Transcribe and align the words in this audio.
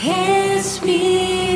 Espíritu, 0.00 1.47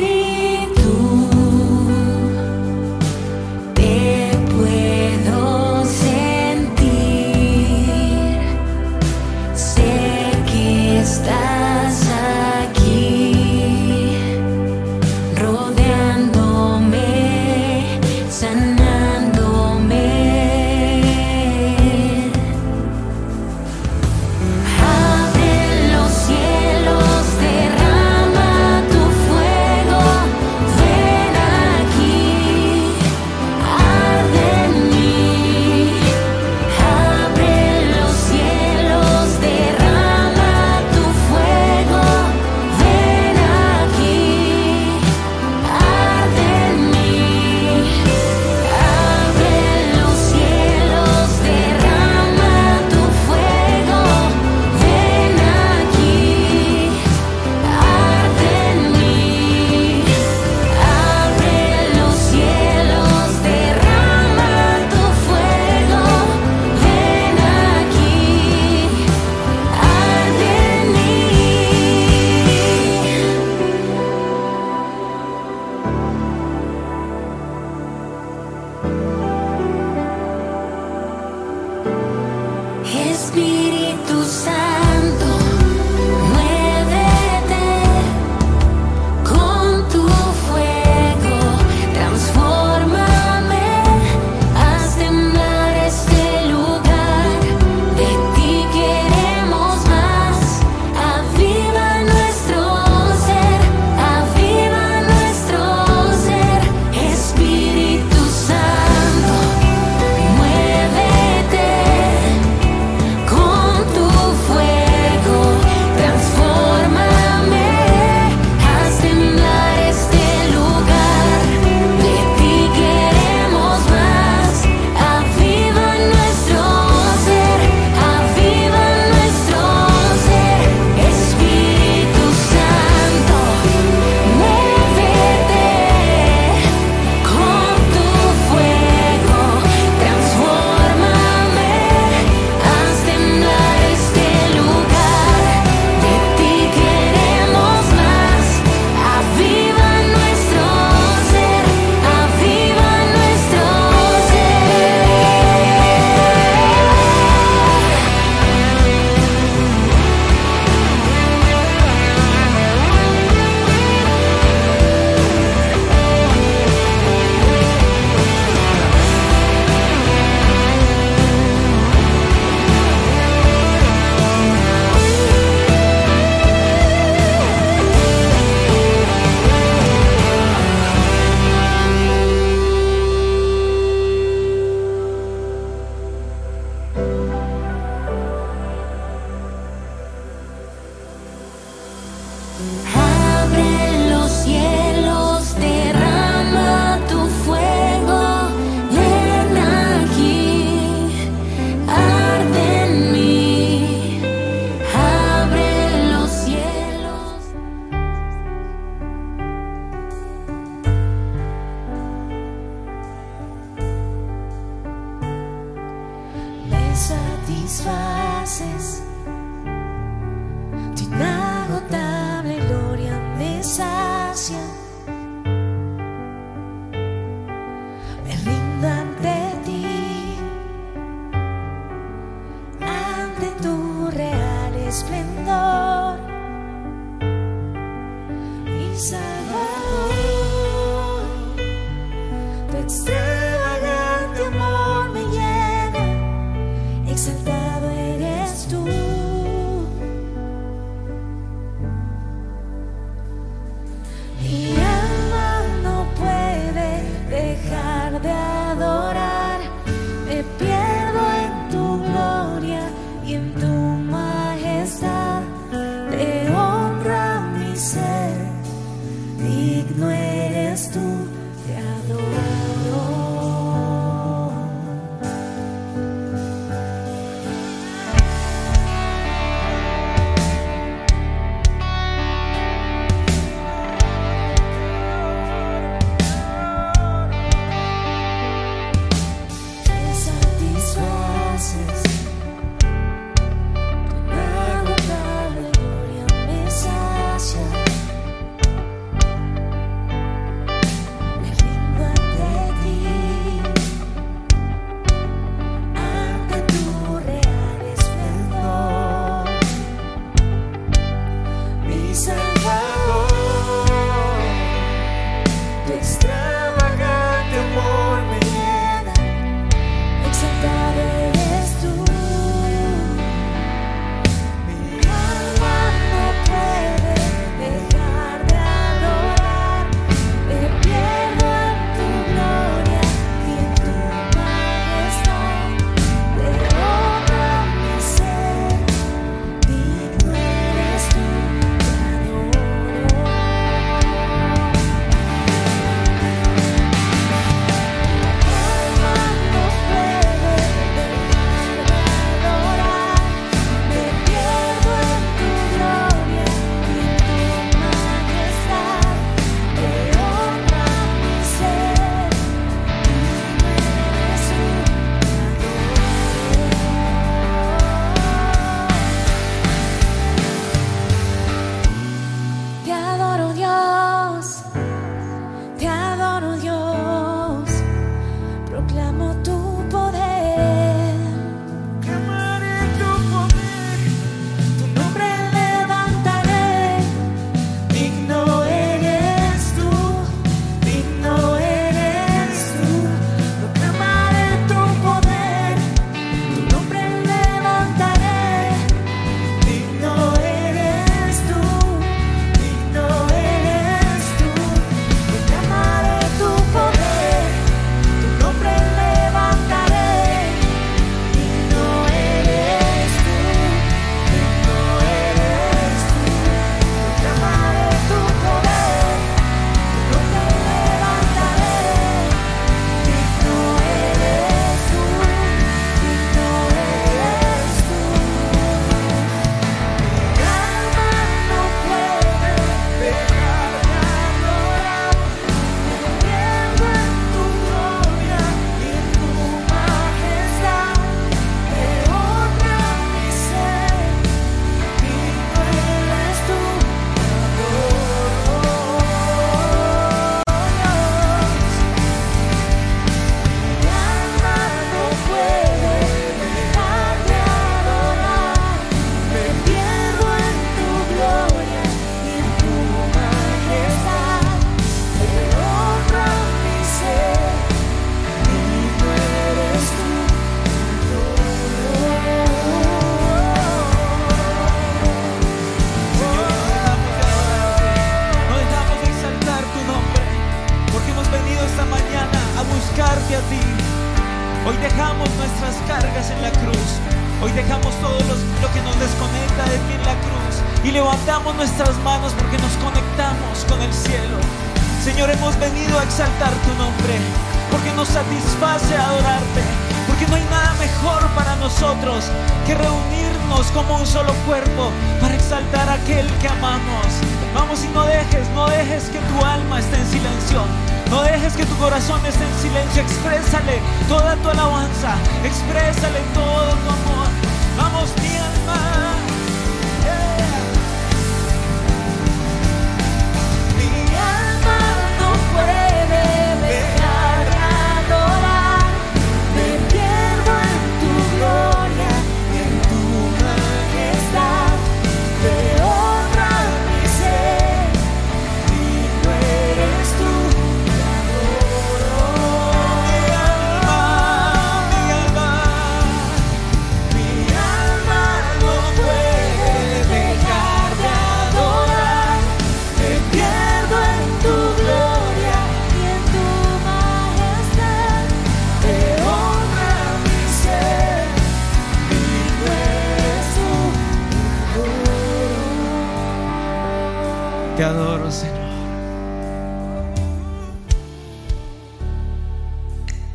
solo 504.13 504.31
cuerpo 504.45 504.91
para 505.19 505.33
exaltar 505.33 505.89
a 505.89 505.93
aquel 505.93 506.27
que 506.39 506.47
amamos. 506.47 507.07
Vamos 507.51 507.83
y 507.83 507.87
no 507.87 508.05
dejes, 508.05 508.47
no 508.53 508.67
dejes 508.67 509.05
que 509.05 509.17
tu 509.17 509.43
alma 509.43 509.79
esté 509.79 509.97
en 509.97 510.07
silencio. 510.07 510.61
No 511.09 511.23
dejes 511.23 511.53
que 511.53 511.65
tu 511.65 511.75
corazón 511.77 512.23
esté 512.23 512.43
en 512.45 512.55
silencio. 512.61 513.01
Exprésale 513.01 513.81
toda 514.07 514.35
tu 514.35 514.49
alabanza. 514.49 515.15
Exprésale 515.43 516.19
todo 516.35 516.69
tu 516.83 516.89
amor. 516.93 517.27
Vamos, 517.75 518.13
mi 518.21 518.37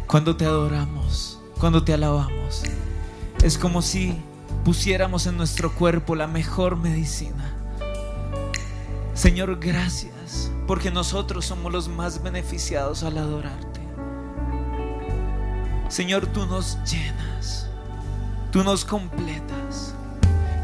Cuando 0.08 0.36
te 0.36 0.46
adoramos, 0.46 1.38
cuando 1.60 1.84
te 1.84 1.92
alabamos, 1.92 2.62
es 3.42 3.58
como 3.58 3.82
si 3.82 4.18
pusiéramos 4.64 5.26
en 5.26 5.36
nuestro 5.36 5.70
cuerpo 5.74 6.14
la 6.14 6.26
mejor 6.26 6.76
medicina. 6.76 7.52
Señor, 9.12 9.58
gracias, 9.60 10.50
porque 10.66 10.90
nosotros 10.90 11.44
somos 11.44 11.70
los 11.70 11.88
más 11.90 12.22
beneficiados 12.22 13.02
al 13.02 13.18
adorarte. 13.18 13.80
Señor, 15.90 16.26
tú 16.28 16.46
nos 16.46 16.78
llenas, 16.90 17.68
tú 18.50 18.64
nos 18.64 18.86
completas. 18.86 19.94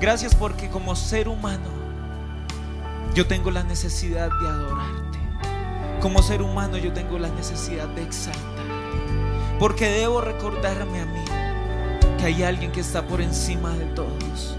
Gracias 0.01 0.35
porque 0.35 0.71
como 0.71 0.97
ser 0.97 1.29
humano, 1.29 1.69
yo 3.15 3.27
tengo 3.27 3.51
la 3.51 3.63
necesidad 3.63 4.31
de 4.41 4.49
adorarte. 4.49 5.19
Como 6.01 6.23
ser 6.23 6.41
humano 6.41 6.79
yo 6.79 6.95
tengo 6.95 7.19
la 7.19 7.29
necesidad 7.29 7.89
de 7.89 8.05
exaltarte. 8.05 8.54
Porque 9.65 9.89
debo 9.89 10.21
recordarme 10.21 11.01
a 11.01 11.07
mí 11.07 11.25
que 12.19 12.27
hay 12.27 12.43
alguien 12.43 12.71
que 12.71 12.81
está 12.81 13.07
por 13.07 13.23
encima 13.23 13.71
de 13.71 13.87
todos. 13.87 14.59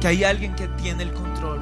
Que 0.00 0.08
hay 0.08 0.24
alguien 0.24 0.56
que 0.56 0.68
tiene 0.68 1.02
el 1.02 1.12
control. 1.12 1.60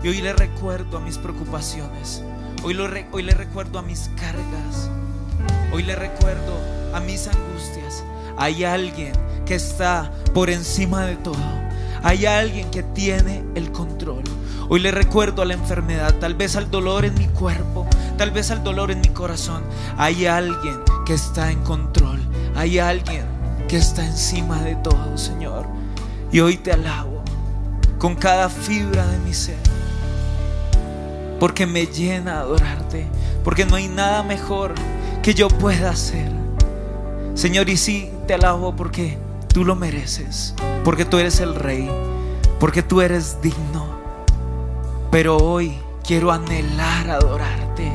Y 0.00 0.06
hoy 0.06 0.22
le 0.22 0.32
recuerdo 0.32 0.98
a 0.98 1.00
mis 1.00 1.18
preocupaciones. 1.18 2.22
Hoy, 2.62 2.78
hoy 3.10 3.22
le 3.24 3.34
recuerdo 3.34 3.80
a 3.80 3.82
mis 3.82 4.10
cargas. 4.10 4.88
Hoy 5.72 5.82
le 5.82 5.96
recuerdo 5.96 6.56
a 6.92 7.00
mis 7.00 7.26
angustias. 7.26 8.04
Hay 8.36 8.62
alguien 8.62 9.10
que 9.44 9.56
está 9.56 10.12
por 10.32 10.50
encima 10.50 11.06
de 11.06 11.16
todo. 11.16 11.42
Hay 12.04 12.26
alguien 12.26 12.70
que 12.70 12.84
tiene 12.84 13.42
el 13.56 13.72
control. 13.72 14.22
Hoy 14.68 14.78
le 14.78 14.92
recuerdo 14.92 15.42
a 15.42 15.46
la 15.46 15.54
enfermedad, 15.54 16.14
tal 16.20 16.34
vez 16.34 16.54
al 16.54 16.70
dolor 16.70 17.04
en 17.04 17.14
mi 17.14 17.26
cuerpo, 17.26 17.88
tal 18.16 18.30
vez 18.30 18.50
al 18.50 18.64
dolor 18.64 18.90
en 18.90 19.00
mi 19.00 19.08
corazón. 19.08 19.62
Hay 19.96 20.26
alguien 20.26 20.80
que 21.06 21.14
está 21.14 21.50
en 21.50 21.62
control. 21.62 22.20
Hay 22.56 22.78
alguien 22.78 23.26
que 23.68 23.76
está 23.76 24.04
encima 24.06 24.60
de 24.62 24.76
todo, 24.76 25.16
Señor. 25.18 25.66
Y 26.32 26.40
hoy 26.40 26.56
te 26.56 26.72
alabo 26.72 27.22
con 27.98 28.14
cada 28.14 28.48
fibra 28.48 29.06
de 29.06 29.18
mi 29.18 29.34
ser 29.34 29.74
porque 31.44 31.66
me 31.66 31.86
llena 31.86 32.40
adorarte, 32.40 33.06
porque 33.42 33.66
no 33.66 33.76
hay 33.76 33.88
nada 33.88 34.22
mejor 34.22 34.74
que 35.22 35.34
yo 35.34 35.48
pueda 35.48 35.90
hacer. 35.90 36.30
Señor, 37.34 37.68
y 37.68 37.76
sí, 37.76 38.10
te 38.26 38.34
alabo 38.34 38.76
porque 38.76 39.18
tú 39.52 39.64
lo 39.64 39.74
mereces, 39.74 40.54
porque 40.84 41.04
tú 41.04 41.18
eres 41.18 41.40
el 41.40 41.54
rey, 41.54 41.90
porque 42.58 42.82
tú 42.82 43.00
eres 43.00 43.42
digno. 43.42 43.86
Pero 45.10 45.36
hoy 45.36 45.78
quiero 46.02 46.32
anhelar 46.32 47.10
adorarte. 47.10 47.92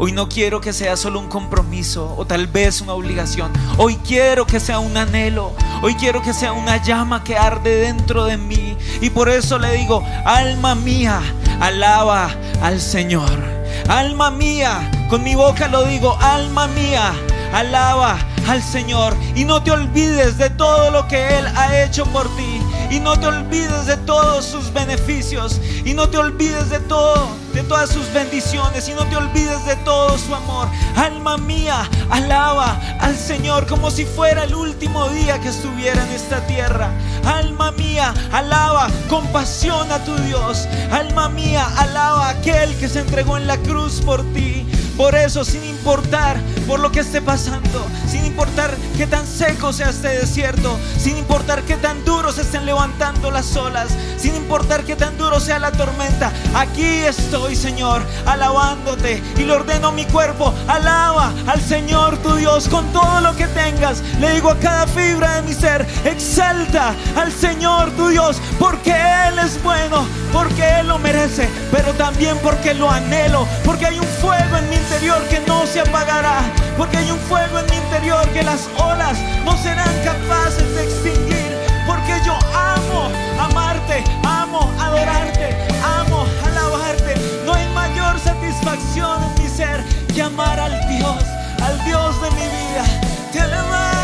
Hoy 0.00 0.12
no 0.12 0.28
quiero 0.28 0.60
que 0.60 0.72
sea 0.72 0.96
solo 0.96 1.18
un 1.18 1.26
compromiso 1.26 2.14
o 2.16 2.24
tal 2.24 2.46
vez 2.46 2.80
una 2.80 2.92
obligación. 2.92 3.50
Hoy 3.78 3.96
quiero 3.96 4.46
que 4.46 4.60
sea 4.60 4.78
un 4.78 4.96
anhelo. 4.96 5.52
Hoy 5.82 5.96
quiero 5.96 6.22
que 6.22 6.32
sea 6.32 6.52
una 6.52 6.80
llama 6.80 7.24
que 7.24 7.36
arde 7.36 7.80
dentro 7.80 8.24
de 8.24 8.36
mí. 8.36 8.76
Y 9.00 9.10
por 9.10 9.28
eso 9.28 9.58
le 9.58 9.72
digo, 9.72 10.04
alma 10.24 10.76
mía, 10.76 11.20
alaba 11.58 12.30
al 12.62 12.80
Señor. 12.80 13.42
Alma 13.88 14.30
mía, 14.30 14.88
con 15.10 15.24
mi 15.24 15.34
boca 15.34 15.66
lo 15.66 15.84
digo, 15.84 16.16
alma 16.20 16.68
mía, 16.68 17.12
alaba 17.52 18.18
al 18.46 18.62
Señor. 18.62 19.16
Y 19.34 19.44
no 19.44 19.64
te 19.64 19.72
olvides 19.72 20.38
de 20.38 20.50
todo 20.50 20.92
lo 20.92 21.08
que 21.08 21.38
Él 21.38 21.46
ha 21.56 21.82
hecho 21.82 22.06
por 22.06 22.28
ti. 22.36 22.60
Y 22.90 23.00
no 23.00 23.18
te 23.18 23.26
olvides 23.26 23.86
de 23.86 23.96
todos 23.98 24.44
sus 24.44 24.72
beneficios. 24.72 25.60
Y 25.84 25.94
no 25.94 26.08
te 26.08 26.18
olvides 26.18 26.70
de 26.70 26.80
todo, 26.80 27.28
de 27.52 27.62
todas 27.62 27.90
sus 27.90 28.12
bendiciones. 28.12 28.88
Y 28.88 28.94
no 28.94 29.04
te 29.06 29.16
olvides 29.16 29.64
de 29.66 29.76
todo 29.76 30.16
su 30.18 30.34
amor. 30.34 30.68
Alma 30.96 31.36
mía, 31.38 31.88
alaba 32.10 32.80
al 33.00 33.16
Señor 33.16 33.66
como 33.66 33.90
si 33.90 34.04
fuera 34.04 34.44
el 34.44 34.54
último 34.54 35.08
día 35.10 35.38
que 35.40 35.48
estuviera 35.48 36.02
en 36.04 36.12
esta 36.12 36.46
tierra. 36.46 36.90
Alma 37.24 37.72
mía, 37.72 38.14
alaba 38.32 38.88
con 39.08 39.26
pasión 39.28 39.90
a 39.92 39.98
tu 40.04 40.16
Dios. 40.22 40.66
Alma 40.90 41.28
mía, 41.28 41.66
alaba 41.76 42.28
a 42.28 42.30
aquel 42.30 42.74
que 42.78 42.88
se 42.88 43.00
entregó 43.00 43.36
en 43.36 43.46
la 43.46 43.58
cruz 43.58 44.00
por 44.00 44.22
ti. 44.32 44.66
Por 44.98 45.14
eso, 45.14 45.44
sin 45.44 45.62
importar 45.62 46.36
por 46.66 46.80
lo 46.80 46.90
que 46.90 46.98
esté 47.00 47.22
pasando, 47.22 47.86
sin 48.10 48.26
importar 48.26 48.76
qué 48.96 49.06
tan 49.06 49.24
seco 49.24 49.72
sea 49.72 49.90
este 49.90 50.08
desierto, 50.08 50.76
sin 50.98 51.16
importar 51.16 51.62
qué 51.62 51.76
tan 51.76 52.04
duro 52.04 52.32
se 52.32 52.42
estén 52.42 52.66
levantando 52.66 53.30
las 53.30 53.56
olas, 53.56 53.90
sin 54.16 54.34
importar 54.34 54.82
qué 54.82 54.96
tan 54.96 55.16
duro 55.16 55.38
sea 55.38 55.60
la 55.60 55.70
tormenta, 55.70 56.32
aquí 56.52 56.84
estoy, 56.84 57.54
Señor, 57.54 58.02
alabándote 58.26 59.22
y 59.36 59.44
le 59.44 59.52
ordeno 59.52 59.92
mi 59.92 60.04
cuerpo, 60.04 60.52
alaba 60.66 61.32
al 61.46 61.60
Señor 61.60 62.18
tu 62.18 62.34
Dios 62.34 62.68
con 62.68 62.84
todo 62.92 63.20
lo 63.20 63.36
que 63.36 63.46
tengas. 63.46 64.02
Le 64.18 64.34
digo 64.34 64.50
a 64.50 64.58
cada 64.58 64.88
fibra 64.88 65.36
de 65.36 65.42
mi 65.42 65.54
ser, 65.54 65.86
exalta 66.04 66.92
al 67.16 67.32
Señor 67.32 67.92
tu 67.92 68.08
Dios, 68.08 68.42
porque 68.58 68.90
Él 68.90 69.38
es 69.38 69.62
bueno, 69.62 70.04
porque 70.32 70.62
Él 70.80 70.88
lo 70.88 70.98
merece, 70.98 71.48
pero 71.70 71.92
también 71.94 72.36
porque 72.42 72.74
lo 72.74 72.90
anhelo, 72.90 73.46
porque 73.64 73.86
hay 73.86 73.98
un 73.98 74.06
fuego 74.20 74.56
en 74.56 74.68
mi 74.70 74.76
interior 74.76 75.20
que 75.28 75.40
no 75.46 75.66
se 75.66 75.80
apagará, 75.80 76.40
porque 76.76 76.98
hay 76.98 77.10
un 77.10 77.18
fuego 77.20 77.58
en 77.58 77.66
mi 77.66 77.76
interior 77.76 78.26
que 78.30 78.42
las 78.42 78.68
olas 78.78 79.18
no 79.44 79.56
serán 79.56 79.92
capaces 80.04 80.74
de 80.74 80.84
extinguir, 80.84 81.56
porque 81.86 82.14
yo 82.24 82.34
amo 82.54 83.10
amarte, 83.40 84.04
amo 84.24 84.70
adorarte, 84.80 85.56
amo 85.82 86.26
alabarte. 86.44 87.14
No 87.44 87.54
hay 87.54 87.66
mayor 87.68 88.18
satisfacción 88.18 89.22
en 89.22 89.42
mi 89.42 89.48
ser 89.48 89.84
que 90.14 90.22
amar 90.22 90.58
al 90.60 90.88
Dios, 90.88 91.24
al 91.62 91.84
Dios 91.84 92.22
de 92.22 92.30
mi 92.32 92.46
vida. 92.46 92.84
Te 93.32 93.40
alabamos, 93.40 93.97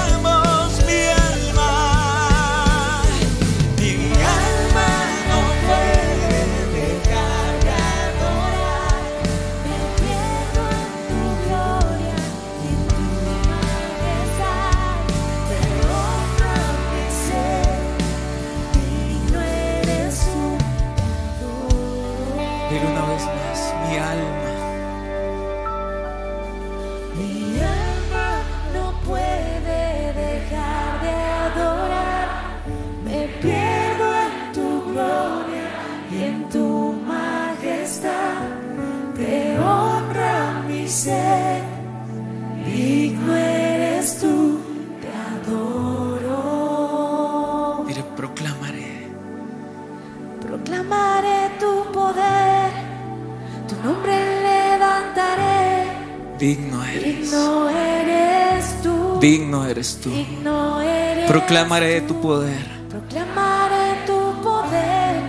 eres 59.85 60.01
tú. 60.01 60.11
Digno 60.11 60.81
eres 60.81 61.31
Proclamaré 61.31 62.01
tú. 62.03 62.15
tu 62.15 62.21
poder. 62.23 62.67
Proclamaré 62.89 64.07
tu 64.07 64.43
poder. 64.43 65.23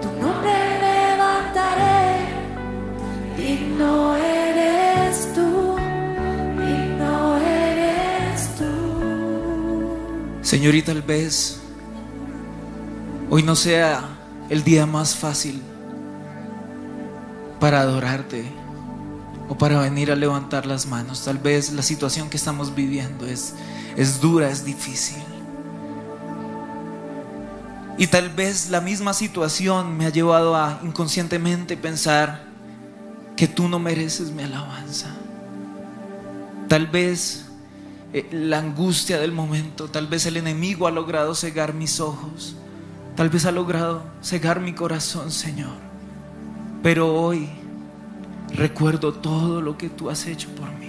Tu 0.00 0.08
nombre 0.20 0.52
levantaré. 0.86 2.28
Digno 3.36 4.16
eres 4.16 5.34
tú. 5.34 5.76
Digno 6.58 7.36
eres 7.38 8.48
tú. 8.56 10.42
Señor, 10.42 10.74
y 10.76 10.82
tal 10.82 11.02
vez 11.02 11.60
hoy 13.30 13.42
no 13.42 13.56
sea 13.56 14.04
el 14.48 14.62
día 14.62 14.86
más 14.86 15.16
fácil 15.16 15.60
para 17.58 17.80
adorarte 17.80 18.44
o 19.48 19.56
para 19.58 19.80
venir 19.80 20.12
a 20.12 20.16
levantar 20.16 20.66
las 20.66 20.86
manos. 20.86 21.24
Tal 21.24 21.38
vez 21.38 21.72
la 21.72 21.82
situación 21.82 22.30
que 22.30 22.36
estamos 22.36 22.74
viviendo 22.74 23.26
es, 23.26 23.54
es 23.96 24.20
dura, 24.20 24.50
es 24.50 24.64
difícil. 24.64 25.22
Y 27.98 28.06
tal 28.06 28.30
vez 28.30 28.70
la 28.70 28.80
misma 28.80 29.12
situación 29.12 29.96
me 29.96 30.06
ha 30.06 30.10
llevado 30.10 30.56
a 30.56 30.80
inconscientemente 30.82 31.76
pensar 31.76 32.42
que 33.36 33.46
tú 33.46 33.68
no 33.68 33.78
mereces 33.78 34.30
mi 34.30 34.42
alabanza. 34.42 35.08
Tal 36.68 36.86
vez 36.86 37.46
eh, 38.12 38.28
la 38.32 38.58
angustia 38.58 39.18
del 39.18 39.32
momento, 39.32 39.88
tal 39.88 40.06
vez 40.06 40.26
el 40.26 40.36
enemigo 40.36 40.86
ha 40.86 40.90
logrado 40.90 41.34
cegar 41.34 41.74
mis 41.74 42.00
ojos, 42.00 42.56
tal 43.14 43.28
vez 43.28 43.44
ha 43.46 43.52
logrado 43.52 44.02
cegar 44.22 44.60
mi 44.60 44.72
corazón, 44.72 45.30
Señor. 45.30 45.76
Pero 46.82 47.14
hoy 47.14 47.48
recuerdo 48.54 49.12
todo 49.12 49.60
lo 49.60 49.78
que 49.78 49.88
tú 49.88 50.10
has 50.10 50.26
hecho 50.26 50.48
por 50.56 50.70
mí. 50.72 50.81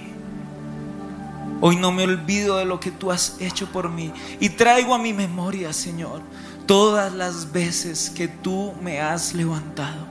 Hoy 1.61 1.77
no 1.77 1.91
me 1.91 2.03
olvido 2.03 2.57
de 2.57 2.65
lo 2.65 2.79
que 2.79 2.91
tú 2.91 3.11
has 3.11 3.37
hecho 3.39 3.67
por 3.71 3.89
mí 3.89 4.11
y 4.39 4.49
traigo 4.49 4.93
a 4.93 4.97
mi 4.97 5.13
memoria, 5.13 5.71
Señor, 5.71 6.21
todas 6.65 7.13
las 7.13 7.51
veces 7.51 8.09
que 8.09 8.27
tú 8.27 8.73
me 8.81 8.99
has 8.99 9.33
levantado. 9.33 10.07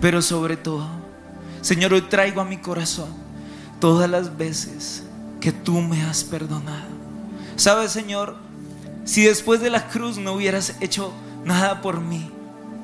Pero 0.00 0.22
sobre 0.22 0.56
todo, 0.56 0.86
Señor, 1.60 1.92
hoy 1.92 2.02
traigo 2.02 2.40
a 2.40 2.44
mi 2.44 2.58
corazón 2.58 3.08
todas 3.80 4.08
las 4.08 4.36
veces 4.36 5.04
que 5.40 5.52
tú 5.52 5.80
me 5.80 6.02
has 6.02 6.24
perdonado. 6.24 6.88
¿Sabes, 7.56 7.92
Señor? 7.92 8.36
Si 9.04 9.24
después 9.24 9.60
de 9.60 9.70
la 9.70 9.88
cruz 9.88 10.16
no 10.16 10.32
hubieras 10.32 10.76
hecho 10.80 11.12
nada 11.44 11.82
por 11.82 12.00
mí, 12.00 12.30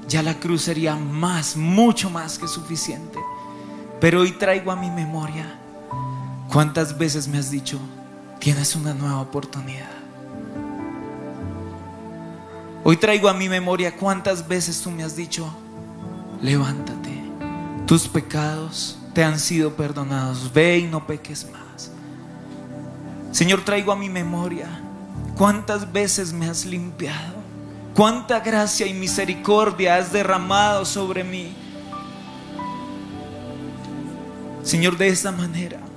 ya 0.09 0.23
la 0.23 0.39
cruz 0.39 0.63
sería 0.63 0.97
más, 0.97 1.57
mucho 1.57 2.11
más 2.11 2.39
que 2.39 2.49
suficiente. 2.49 3.19
Pero 4.01 4.21
hoy 4.21 4.33
traigo 4.33 4.71
a 4.73 4.77
mi 4.77 4.91
memoria 4.91 5.59
cuántas 6.51 6.99
veces 6.99 7.29
me 7.29 7.39
has 7.39 7.51
dicho, 7.51 7.79
tienes 8.41 8.75
una 8.75 8.95
nueva 8.95 9.21
oportunidad. 9.21 9.91
Hoy 12.83 12.97
traigo 12.97 13.29
a 13.29 13.35
mi 13.35 13.49
memoria 13.49 13.95
cuántas 13.95 14.49
veces 14.49 14.81
tú 14.81 14.91
me 14.91 15.05
has 15.05 15.15
dicho, 15.15 15.49
levántate, 16.41 17.23
tus 17.87 18.09
pecados 18.09 18.99
te 19.13 19.23
han 19.23 19.39
sido 19.39 19.75
perdonados, 19.75 20.51
ve 20.53 20.79
y 20.79 20.87
no 20.87 21.07
peques 21.07 21.47
más. 21.53 21.91
Señor, 23.31 23.63
traigo 23.63 23.93
a 23.93 23.97
mi 23.97 24.09
memoria 24.09 24.67
cuántas 25.37 25.93
veces 25.93 26.33
me 26.33 26.49
has 26.49 26.65
limpiado, 26.65 27.35
cuánta 27.95 28.41
gracia 28.41 28.87
y 28.87 28.95
misericordia 28.95 29.97
has 29.97 30.11
derramado 30.11 30.87
sobre 30.87 31.23
mí. 31.23 31.55
Señor, 34.63 34.97
de 34.97 35.09
esta 35.09 35.31
manera 35.31 35.90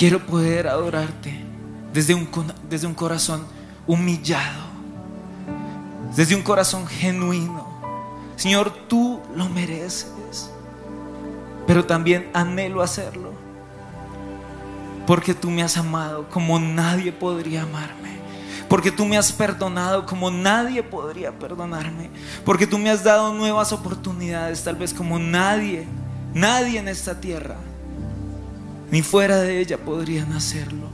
quiero 0.00 0.18
poder 0.24 0.66
adorarte 0.66 1.30
desde 1.92 2.14
un, 2.14 2.26
desde 2.70 2.86
un 2.86 2.94
corazón 2.94 3.46
humillado, 3.86 4.62
desde 6.16 6.34
un 6.34 6.40
corazón 6.40 6.86
genuino. 6.86 7.68
Señor, 8.34 8.72
tú 8.88 9.20
lo 9.36 9.50
mereces, 9.50 10.50
pero 11.66 11.84
también 11.84 12.30
anhelo 12.32 12.80
hacerlo, 12.80 13.34
porque 15.06 15.34
tú 15.34 15.50
me 15.50 15.62
has 15.62 15.76
amado 15.76 16.30
como 16.30 16.58
nadie 16.58 17.12
podría 17.12 17.64
amarme. 17.64 18.08
Porque 18.70 18.90
tú 18.90 19.04
me 19.04 19.18
has 19.18 19.32
perdonado 19.32 20.06
como 20.06 20.30
nadie 20.30 20.82
podría 20.82 21.32
perdonarme. 21.32 22.08
Porque 22.46 22.66
tú 22.66 22.78
me 22.78 22.88
has 22.88 23.04
dado 23.04 23.34
nuevas 23.34 23.70
oportunidades, 23.70 24.64
tal 24.64 24.76
vez 24.76 24.94
como 24.94 25.18
nadie, 25.18 25.86
nadie 26.32 26.78
en 26.78 26.88
esta 26.88 27.20
tierra, 27.20 27.56
ni 28.90 29.02
fuera 29.02 29.38
de 29.38 29.60
ella 29.60 29.78
podrían 29.78 30.32
hacerlo. 30.32 30.88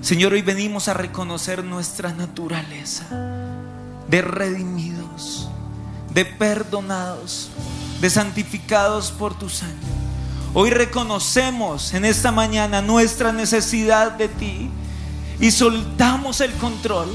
Señor, 0.00 0.32
hoy 0.32 0.42
venimos 0.42 0.88
a 0.88 0.94
reconocer 0.94 1.64
nuestra 1.64 2.12
naturaleza 2.12 3.06
de 4.08 4.22
redimidos, 4.22 5.48
de 6.14 6.24
perdonados, 6.24 7.50
de 8.00 8.08
santificados 8.08 9.10
por 9.10 9.36
tu 9.38 9.48
sangre. 9.48 9.76
Hoy 10.54 10.70
reconocemos 10.70 11.92
en 11.94 12.04
esta 12.04 12.32
mañana 12.32 12.80
nuestra 12.80 13.32
necesidad 13.32 14.12
de 14.12 14.28
ti 14.28 14.70
y 15.40 15.50
soltamos 15.50 16.40
el 16.40 16.52
control. 16.54 17.08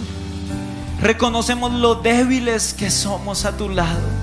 Reconocemos 1.02 1.74
lo 1.74 1.96
débiles 1.96 2.74
que 2.74 2.92
somos 2.92 3.46
a 3.46 3.58
tu 3.58 3.70
lado. 3.70 4.23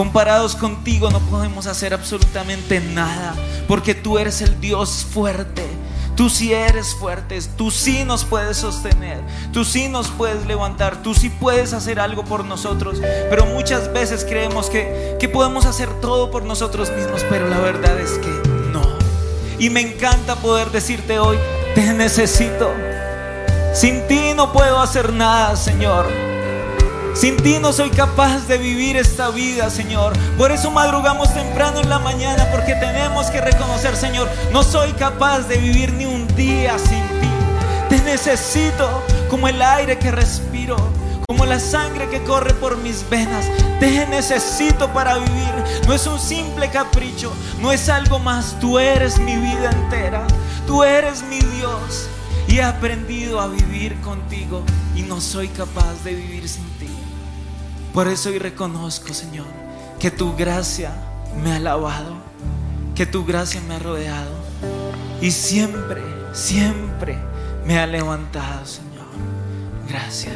Comparados 0.00 0.56
contigo 0.56 1.10
no 1.10 1.20
podemos 1.20 1.66
hacer 1.66 1.92
absolutamente 1.92 2.80
nada 2.80 3.34
porque 3.68 3.94
tú 3.94 4.18
eres 4.18 4.40
el 4.40 4.58
Dios 4.58 5.06
fuerte. 5.12 5.62
Tú 6.16 6.30
sí 6.30 6.54
eres 6.54 6.94
fuerte, 6.94 7.38
tú 7.58 7.70
sí 7.70 8.04
nos 8.04 8.24
puedes 8.24 8.56
sostener, 8.56 9.20
tú 9.52 9.62
sí 9.62 9.90
nos 9.90 10.08
puedes 10.08 10.46
levantar, 10.46 11.02
tú 11.02 11.12
sí 11.12 11.28
puedes 11.28 11.74
hacer 11.74 12.00
algo 12.00 12.24
por 12.24 12.46
nosotros. 12.46 12.98
Pero 13.28 13.44
muchas 13.44 13.92
veces 13.92 14.24
creemos 14.24 14.70
que, 14.70 15.18
que 15.20 15.28
podemos 15.28 15.66
hacer 15.66 15.90
todo 16.00 16.30
por 16.30 16.44
nosotros 16.44 16.90
mismos, 16.92 17.22
pero 17.28 17.46
la 17.50 17.58
verdad 17.58 18.00
es 18.00 18.12
que 18.12 18.48
no. 18.72 18.80
Y 19.58 19.68
me 19.68 19.82
encanta 19.82 20.36
poder 20.36 20.70
decirte 20.70 21.18
hoy, 21.18 21.36
te 21.74 21.92
necesito. 21.92 22.72
Sin 23.74 24.06
ti 24.08 24.32
no 24.34 24.50
puedo 24.50 24.80
hacer 24.80 25.12
nada, 25.12 25.56
Señor. 25.56 26.29
Sin 27.14 27.36
ti 27.36 27.58
no 27.60 27.72
soy 27.72 27.90
capaz 27.90 28.46
de 28.46 28.56
vivir 28.58 28.96
esta 28.96 29.30
vida, 29.30 29.68
Señor. 29.68 30.12
Por 30.38 30.52
eso 30.52 30.70
madrugamos 30.70 31.34
temprano 31.34 31.80
en 31.80 31.88
la 31.88 31.98
mañana, 31.98 32.48
porque 32.50 32.74
tenemos 32.74 33.26
que 33.26 33.40
reconocer, 33.40 33.96
Señor, 33.96 34.28
no 34.52 34.62
soy 34.62 34.92
capaz 34.92 35.40
de 35.40 35.58
vivir 35.58 35.92
ni 35.92 36.06
un 36.06 36.26
día 36.36 36.78
sin 36.78 37.02
ti. 37.20 37.28
Te 37.88 37.98
necesito 38.02 39.02
como 39.28 39.48
el 39.48 39.60
aire 39.60 39.98
que 39.98 40.10
respiro, 40.10 40.76
como 41.26 41.44
la 41.44 41.58
sangre 41.58 42.08
que 42.08 42.22
corre 42.22 42.54
por 42.54 42.76
mis 42.78 43.08
venas. 43.10 43.46
Te 43.80 44.06
necesito 44.06 44.88
para 44.92 45.16
vivir. 45.16 45.54
No 45.86 45.94
es 45.94 46.06
un 46.06 46.18
simple 46.18 46.70
capricho, 46.70 47.32
no 47.60 47.72
es 47.72 47.88
algo 47.88 48.18
más. 48.18 48.56
Tú 48.60 48.78
eres 48.78 49.18
mi 49.18 49.36
vida 49.36 49.70
entera. 49.70 50.26
Tú 50.66 50.84
eres 50.84 51.22
mi 51.24 51.40
Dios. 51.40 52.08
Y 52.46 52.58
he 52.58 52.62
aprendido 52.62 53.40
a 53.40 53.48
vivir 53.48 54.00
contigo 54.00 54.62
y 54.96 55.02
no 55.02 55.20
soy 55.20 55.48
capaz 55.48 56.02
de 56.04 56.14
vivir 56.14 56.48
sin 56.48 56.64
ti. 56.78 56.99
Por 57.92 58.08
eso 58.08 58.28
hoy 58.28 58.38
reconozco, 58.38 59.12
Señor, 59.12 59.46
que 59.98 60.10
tu 60.10 60.36
gracia 60.36 60.92
me 61.42 61.52
ha 61.52 61.58
lavado, 61.58 62.14
que 62.94 63.06
tu 63.06 63.24
gracia 63.24 63.60
me 63.68 63.74
ha 63.74 63.78
rodeado 63.78 64.32
y 65.20 65.30
siempre, 65.30 66.02
siempre 66.32 67.18
me 67.66 67.78
ha 67.78 67.86
levantado, 67.86 68.64
Señor. 68.64 68.90
Gracias. 69.88 70.34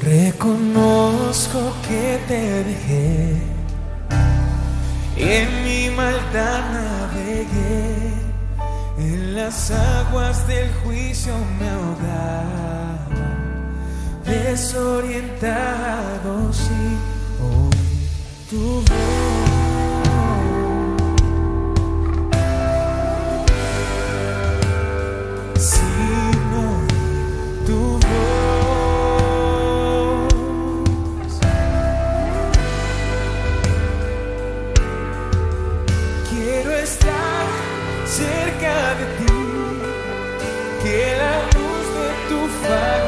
Reconozco 0.00 1.72
que 1.88 2.20
te 2.28 2.64
dejé, 2.64 3.42
en 5.16 5.64
mi 5.64 5.90
maldad 5.94 6.60
navegué, 6.72 8.12
en 8.98 9.34
las 9.34 9.70
aguas 9.70 10.46
del 10.46 10.72
juicio 10.84 11.32
me 11.58 11.68
ahogaba, 11.68 12.98
desorientado 14.28 16.52
sí. 16.52 16.98
Si 25.58 25.90
no 26.50 26.62
oí 26.78 27.02
tu 27.66 27.78
voz. 28.06 28.78
Cerca 38.06 38.76
de 38.98 39.06
ti, 39.18 39.38
que 40.82 40.98
la 41.20 41.34
luz 41.54 41.86
de 41.98 42.08
tu 42.28 42.38
faro 42.62 43.07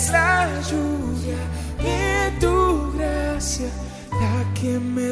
es 0.00 0.10
la 0.10 0.48
lluvia 0.70 1.40
de 1.84 2.40
tu 2.40 2.92
gracia 2.96 3.68
la 4.12 4.54
que 4.54 4.78
me 4.78 5.09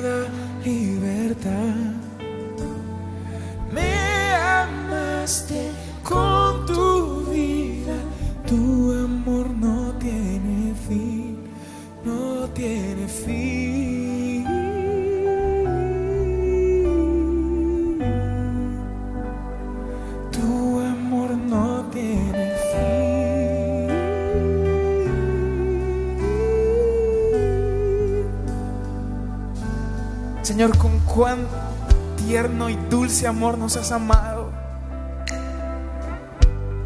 dulce 33.19 33.27
amor 33.27 33.59
nos 33.59 33.77
has 33.77 33.91
amado. 33.91 34.53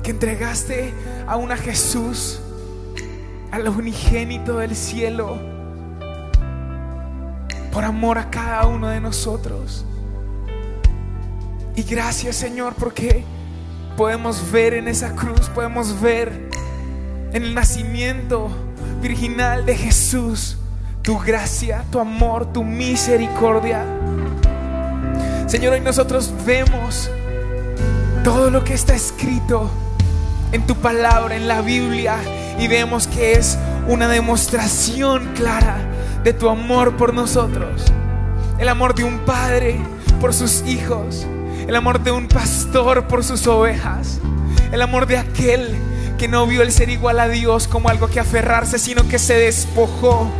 Que 0.03 0.12
entregaste 0.12 0.95
a 1.27 1.37
una 1.37 1.59
Jesús, 1.59 2.40
al 3.51 3.68
unigénito 3.68 4.57
del 4.57 4.75
cielo, 4.75 5.38
por 7.71 7.85
amor 7.85 8.16
a 8.16 8.31
cada 8.31 8.66
uno 8.66 8.88
de 8.88 8.99
nosotros. 8.99 9.85
Y 11.77 11.83
gracias 11.83 12.37
Señor 12.37 12.75
porque 12.79 13.25
podemos 13.99 14.51
ver 14.51 14.73
en 14.73 14.88
esa 14.88 15.14
cruz, 15.14 15.51
podemos 15.51 16.01
ver 16.01 16.49
en 17.35 17.42
el 17.42 17.55
nacimiento 17.55 18.49
virginal 19.03 19.66
de 19.66 19.77
Jesús 19.77 20.57
tu 21.03 21.18
gracia, 21.18 21.85
tu 21.90 22.01
amor, 22.01 22.55
tu 22.55 22.64
misericordia. 22.64 23.85
Señor, 25.53 25.75
hoy 25.75 25.81
nosotros 25.83 26.33
vemos 26.47 27.11
todo 28.25 28.49
lo 28.49 28.65
que 28.65 28.73
está 28.73 28.95
escrito 28.95 29.71
en 30.51 30.67
tu 30.67 30.77
palabra, 30.77 31.37
en 31.37 31.47
la 31.47 31.61
Biblia, 31.61 32.17
y 32.59 32.69
vemos 32.69 33.07
que 33.07 33.33
es 33.33 33.59
una 33.87 34.09
demostración 34.09 35.35
clara 35.35 35.77
de 36.25 36.33
tu 36.33 36.49
amor 36.49 36.97
por 36.97 37.12
nosotros. 37.12 37.85
El 38.59 38.71
amor 38.71 38.95
de 38.95 39.05
un 39.05 39.19
padre 39.27 39.79
por 40.23 40.33
sus 40.33 40.62
hijos, 40.62 41.27
el 41.69 41.77
amor 41.77 42.03
de 42.03 42.12
un 42.12 42.29
pastor 42.29 43.07
por 43.07 43.23
sus 43.23 43.47
ovejas, 43.47 44.21
el 44.73 44.81
amor 44.81 45.07
de 45.07 45.19
aquel 45.19 45.77
que 46.17 46.29
no 46.29 46.47
vio 46.47 46.62
el 46.62 46.73
ser 46.73 46.88
igual 46.88 47.21
a 47.21 47.29
Dios 47.29 47.69
como 47.69 47.91
algo 47.91 48.09
que 48.09 48.21
aferrarse, 48.21 48.79
sino 48.79 49.07
que 49.07 49.19
se 49.19 49.35
despojó 49.35 50.33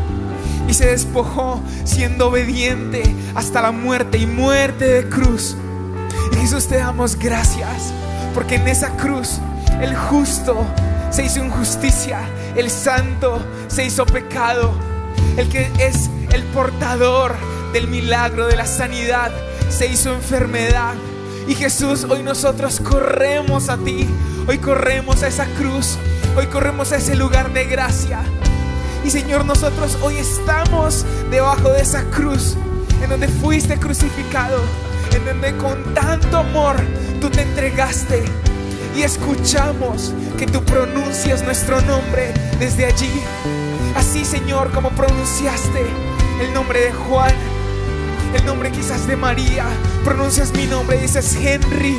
y 0.69 0.75
se 0.75 0.87
despojó 0.87 1.61
siendo 1.85 2.29
obediente 2.29 3.03
hasta 3.35 3.63
la 3.63 3.73
muerte 3.73 4.19
y 4.19 4.27
muerte 4.27 4.87
de 4.87 5.09
cruz. 5.09 5.57
Y 6.33 6.37
Jesús 6.37 6.67
te 6.67 6.77
damos 6.77 7.17
gracias 7.17 7.93
porque 8.35 8.57
en 8.57 8.69
esa 8.69 8.91
cruz 8.97 9.39
el 9.81 9.95
justo 9.95 10.65
se 11.11 11.25
hizo 11.25 11.45
injusticia, 11.45 12.21
el 12.57 12.71
santo 12.71 13.45
se 13.69 13.85
hizo 13.85 14.07
pecado, 14.07 14.73
el 15.37 15.49
que 15.49 15.71
es 15.79 16.11
el 16.33 16.43
portador 16.45 17.35
del 17.73 17.89
milagro 17.89 18.47
de 18.47 18.57
la 18.57 18.67
sanidad 18.67 19.31
se 19.69 19.87
hizo 19.87 20.15
enfermedad. 20.15 20.95
Y 21.49 21.55
Jesús, 21.55 22.05
hoy 22.05 22.23
nosotros 22.23 22.81
corremos 22.81 23.69
a 23.69 23.77
ti, 23.77 24.07
hoy 24.47 24.59
corremos 24.59 25.23
a 25.23 25.29
esa 25.29 25.47
cruz, 25.59 25.99
hoy 26.37 26.47
corremos 26.47 26.93
a 26.93 26.97
ese 26.97 27.17
lugar 27.17 27.53
de 27.53 27.65
gracia. 27.65 28.21
Y 29.05 29.11
Señor, 29.11 29.45
nosotros 29.45 29.99
hoy 30.03 30.17
estamos 30.19 31.05
debajo 31.31 31.71
de 31.71 31.81
esa 31.81 32.05
cruz, 32.05 32.57
en 33.03 33.11
donde 33.11 33.27
fuiste 33.27 33.79
crucificado, 33.79 34.61
en 35.13 35.25
donde 35.25 35.57
con 35.57 35.95
tanto 35.95 36.37
amor 36.37 36.77
tú 37.21 37.29
te 37.29 37.43
entregaste. 37.43 38.23
Y 38.97 39.03
escuchamos 39.03 40.13
que 40.39 40.47
tú 40.47 40.63
pronuncias 40.65 41.43
nuestro 41.43 41.81
nombre 41.83 42.33
desde 42.59 42.87
allí. 42.87 43.11
Así, 43.97 44.25
Señor, 44.25 44.71
como 44.71 44.91
pronunciaste 44.91 45.85
el 46.41 46.55
nombre 46.55 46.81
de 46.81 46.93
Juan, 46.93 47.35
el 48.35 48.47
nombre 48.47 48.71
quizás 48.71 49.07
de 49.07 49.17
María, 49.17 49.65
pronuncias 50.05 50.53
mi 50.53 50.67
nombre 50.67 50.99
dices 51.01 51.37
Henry. 51.37 51.99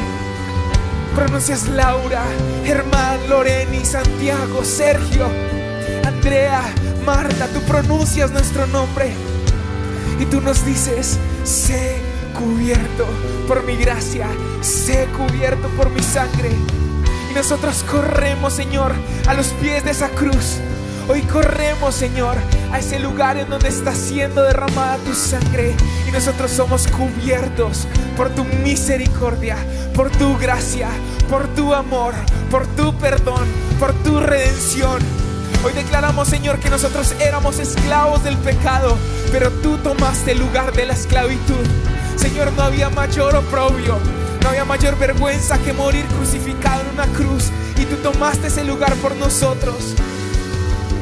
Pronuncias 1.15 1.67
Laura, 1.67 2.23
Germán, 2.65 3.19
Loreni, 3.29 3.85
Santiago, 3.85 4.63
Sergio, 4.63 5.27
Andrea, 6.05 6.63
Marta, 7.05 7.47
tú 7.47 7.59
pronuncias 7.61 8.31
nuestro 8.31 8.65
nombre 8.67 9.13
y 10.19 10.25
tú 10.25 10.39
nos 10.39 10.65
dices, 10.65 11.17
sé 11.43 11.97
cubierto 12.37 13.05
por 13.47 13.63
mi 13.63 13.75
gracia, 13.75 14.27
sé 14.61 15.07
cubierto 15.17 15.67
por 15.69 15.89
mi 15.89 16.01
sangre. 16.01 16.51
Y 17.29 17.33
nosotros 17.33 17.83
corremos, 17.89 18.53
Señor, 18.53 18.93
a 19.27 19.33
los 19.33 19.47
pies 19.47 19.83
de 19.83 19.91
esa 19.91 20.09
cruz. 20.09 20.59
Hoy 21.09 21.21
corremos, 21.23 21.93
Señor, 21.93 22.37
a 22.71 22.79
ese 22.79 22.99
lugar 22.99 23.35
en 23.37 23.49
donde 23.49 23.67
está 23.67 23.93
siendo 23.93 24.41
derramada 24.43 24.97
tu 24.97 25.13
sangre. 25.13 25.75
Y 26.07 26.11
nosotros 26.11 26.51
somos 26.51 26.87
cubiertos 26.87 27.87
por 28.15 28.29
tu 28.29 28.45
misericordia, 28.45 29.57
por 29.93 30.09
tu 30.09 30.37
gracia, 30.37 30.87
por 31.29 31.47
tu 31.49 31.73
amor, 31.73 32.13
por 32.49 32.65
tu 32.67 32.97
perdón, 32.97 33.45
por 33.77 33.91
tu 34.03 34.21
redención. 34.21 35.22
Hoy 35.65 35.71
declaramos, 35.71 36.27
Señor, 36.27 36.59
que 36.59 36.69
nosotros 36.69 37.15
éramos 37.21 37.57
esclavos 37.57 38.21
del 38.21 38.35
pecado, 38.37 38.97
pero 39.31 39.49
tú 39.49 39.77
tomaste 39.77 40.33
el 40.33 40.39
lugar 40.39 40.73
de 40.73 40.85
la 40.85 40.93
esclavitud. 40.93 41.65
Señor, 42.17 42.51
no 42.51 42.63
había 42.63 42.89
mayor 42.89 43.33
oprobio, 43.33 43.97
no 44.41 44.49
había 44.49 44.65
mayor 44.65 44.99
vergüenza 44.99 45.57
que 45.59 45.71
morir 45.71 46.03
crucificado 46.07 46.81
en 46.81 46.89
una 46.89 47.07
cruz. 47.13 47.45
Y 47.77 47.85
tú 47.85 47.95
tomaste 47.95 48.47
ese 48.47 48.65
lugar 48.65 48.93
por 48.95 49.15
nosotros. 49.15 49.95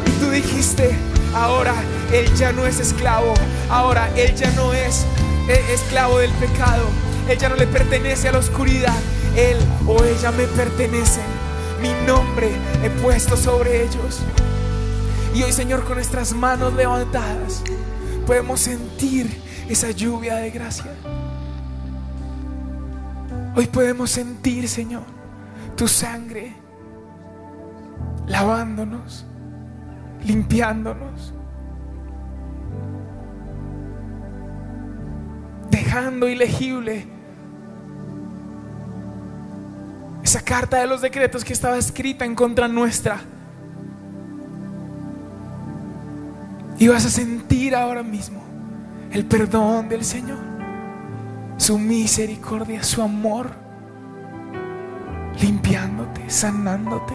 Y 0.06 0.12
tú 0.24 0.30
dijiste, 0.30 0.95
ahora 1.34 1.74
Él 2.13 2.32
ya 2.36 2.52
no 2.52 2.67
es 2.67 2.80
esclavo, 2.80 3.34
ahora 3.67 4.12
Él 4.15 4.36
ya 4.36 4.52
no 4.52 4.76
es 4.76 5.08
eh, 5.50 5.60
esclavo 5.74 6.19
del 6.19 6.32
pecado, 6.34 6.86
Él 7.28 7.39
ya 7.39 7.50
no 7.50 7.56
le 7.56 7.65
pertenece 7.65 8.30
a 8.30 8.34
la 8.34 8.38
oscuridad, 8.38 8.97
Él 9.36 9.58
o 9.88 10.04
ella 10.04 10.32
me 10.32 10.45
pertenecen. 10.45 11.26
Mi 11.82 11.91
nombre 12.06 12.52
he 12.84 12.91
puesto 13.02 13.36
sobre 13.36 13.86
ellos. 13.86 14.21
Y 15.33 15.43
hoy, 15.43 15.53
Señor, 15.53 15.83
con 15.85 15.95
nuestras 15.95 16.33
manos 16.33 16.73
levantadas, 16.73 17.63
podemos 18.27 18.59
sentir 18.59 19.41
esa 19.69 19.91
lluvia 19.91 20.35
de 20.35 20.51
gracia. 20.51 20.91
Hoy 23.55 23.67
podemos 23.67 24.11
sentir, 24.11 24.67
Señor, 24.67 25.03
tu 25.77 25.87
sangre 25.87 26.53
lavándonos, 28.27 29.25
limpiándonos, 30.25 31.33
dejando 35.69 36.27
ilegible 36.27 37.05
esa 40.23 40.41
carta 40.41 40.77
de 40.77 40.87
los 40.87 41.01
decretos 41.01 41.43
que 41.43 41.53
estaba 41.53 41.77
escrita 41.77 42.25
en 42.25 42.35
contra 42.35 42.67
nuestra. 42.67 43.21
Y 46.81 46.87
vas 46.87 47.05
a 47.05 47.11
sentir 47.11 47.75
ahora 47.75 48.01
mismo 48.01 48.41
el 49.11 49.23
perdón 49.27 49.87
del 49.87 50.03
Señor, 50.03 50.39
su 51.57 51.77
misericordia, 51.77 52.81
su 52.81 53.03
amor, 53.03 53.51
limpiándote, 55.39 56.27
sanándote, 56.27 57.13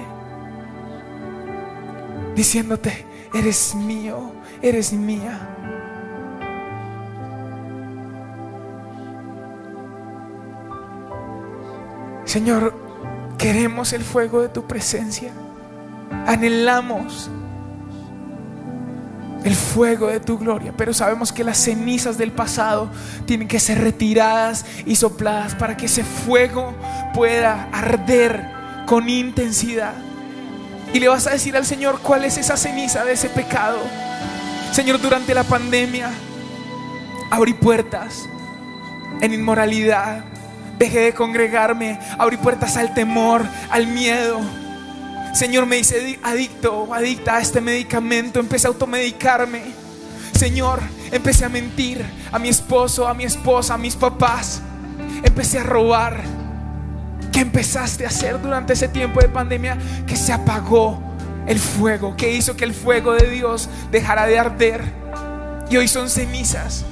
diciéndote, 2.36 3.06
eres 3.34 3.74
mío, 3.74 4.34
eres 4.62 4.92
mía. 4.92 5.36
Señor, 12.24 12.72
queremos 13.36 13.92
el 13.92 14.04
fuego 14.04 14.42
de 14.42 14.48
tu 14.48 14.68
presencia, 14.68 15.32
anhelamos 16.24 17.32
el 19.46 19.54
fuego 19.54 20.08
de 20.08 20.18
tu 20.18 20.38
gloria, 20.38 20.72
pero 20.76 20.92
sabemos 20.92 21.32
que 21.32 21.44
las 21.44 21.56
cenizas 21.58 22.18
del 22.18 22.32
pasado 22.32 22.90
tienen 23.26 23.46
que 23.46 23.60
ser 23.60 23.80
retiradas 23.80 24.64
y 24.84 24.96
sopladas 24.96 25.54
para 25.54 25.76
que 25.76 25.86
ese 25.86 26.02
fuego 26.02 26.74
pueda 27.14 27.68
arder 27.72 28.44
con 28.86 29.08
intensidad. 29.08 29.94
Y 30.92 30.98
le 30.98 31.06
vas 31.06 31.28
a 31.28 31.30
decir 31.30 31.56
al 31.56 31.64
Señor 31.64 32.00
cuál 32.02 32.24
es 32.24 32.38
esa 32.38 32.56
ceniza 32.56 33.04
de 33.04 33.12
ese 33.12 33.28
pecado. 33.28 33.78
Señor, 34.72 35.00
durante 35.00 35.32
la 35.32 35.44
pandemia 35.44 36.10
abrí 37.30 37.54
puertas 37.54 38.28
en 39.20 39.32
inmoralidad. 39.32 40.24
Dejé 40.76 40.98
de 41.00 41.14
congregarme, 41.14 42.00
abrí 42.18 42.36
puertas 42.36 42.76
al 42.76 42.94
temor, 42.94 43.46
al 43.70 43.86
miedo. 43.86 44.40
Señor, 45.36 45.66
me 45.66 45.78
hice 45.78 46.18
adicto 46.22 46.88
adicta 46.94 47.36
a 47.36 47.40
este 47.42 47.60
medicamento, 47.60 48.40
empecé 48.40 48.66
a 48.66 48.70
automedicarme. 48.70 49.64
Señor, 50.34 50.80
empecé 51.12 51.44
a 51.44 51.50
mentir 51.50 52.02
a 52.32 52.38
mi 52.38 52.48
esposo, 52.48 53.06
a 53.06 53.12
mi 53.12 53.24
esposa, 53.24 53.74
a 53.74 53.78
mis 53.78 53.96
papás. 53.96 54.62
Empecé 55.22 55.58
a 55.58 55.62
robar. 55.62 56.22
¿Qué 57.30 57.40
empezaste 57.40 58.06
a 58.06 58.08
hacer 58.08 58.40
durante 58.40 58.72
ese 58.72 58.88
tiempo 58.88 59.20
de 59.20 59.28
pandemia? 59.28 59.76
Que 60.06 60.16
se 60.16 60.32
apagó 60.32 61.02
el 61.46 61.58
fuego, 61.58 62.16
que 62.16 62.32
hizo 62.32 62.56
que 62.56 62.64
el 62.64 62.72
fuego 62.72 63.12
de 63.12 63.28
Dios 63.28 63.68
dejara 63.90 64.26
de 64.26 64.38
arder. 64.38 64.90
Y 65.68 65.76
hoy 65.76 65.86
son 65.86 66.08
cenizas 66.08 66.86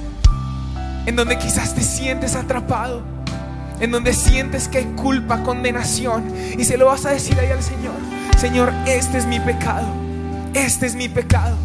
en 1.07 1.15
donde 1.15 1.39
quizás 1.39 1.73
te 1.73 1.81
sientes 1.81 2.35
atrapado, 2.35 3.01
en 3.79 3.89
donde 3.89 4.13
sientes 4.13 4.67
que 4.67 4.77
hay 4.77 4.85
culpa, 4.95 5.41
condenación, 5.41 6.31
y 6.59 6.63
se 6.63 6.77
lo 6.77 6.85
vas 6.85 7.07
a 7.07 7.09
decir 7.09 7.39
ahí 7.39 7.51
al 7.51 7.63
Señor, 7.63 7.95
Señor, 8.37 8.73
este 8.85 9.17
es 9.17 9.25
mi 9.25 9.39
pecado, 9.39 9.87
este 10.53 10.85
es 10.85 10.95
mi 10.95 11.07
pecado. 11.07 11.55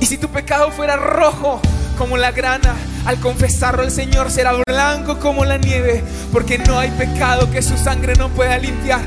Y 0.00 0.06
si 0.06 0.18
tu 0.18 0.28
pecado 0.28 0.70
fuera 0.70 0.96
rojo 0.96 1.60
como 1.96 2.18
la 2.18 2.30
grana, 2.30 2.74
al 3.06 3.18
confesarlo 3.18 3.82
el 3.82 3.90
Señor 3.90 4.30
será 4.30 4.52
blanco 4.66 5.18
como 5.18 5.46
la 5.46 5.56
nieve, 5.56 6.04
porque 6.30 6.58
no 6.58 6.78
hay 6.78 6.90
pecado 6.90 7.50
que 7.50 7.62
su 7.62 7.78
sangre 7.78 8.14
no 8.16 8.28
pueda 8.28 8.58
limpiar. 8.58 9.00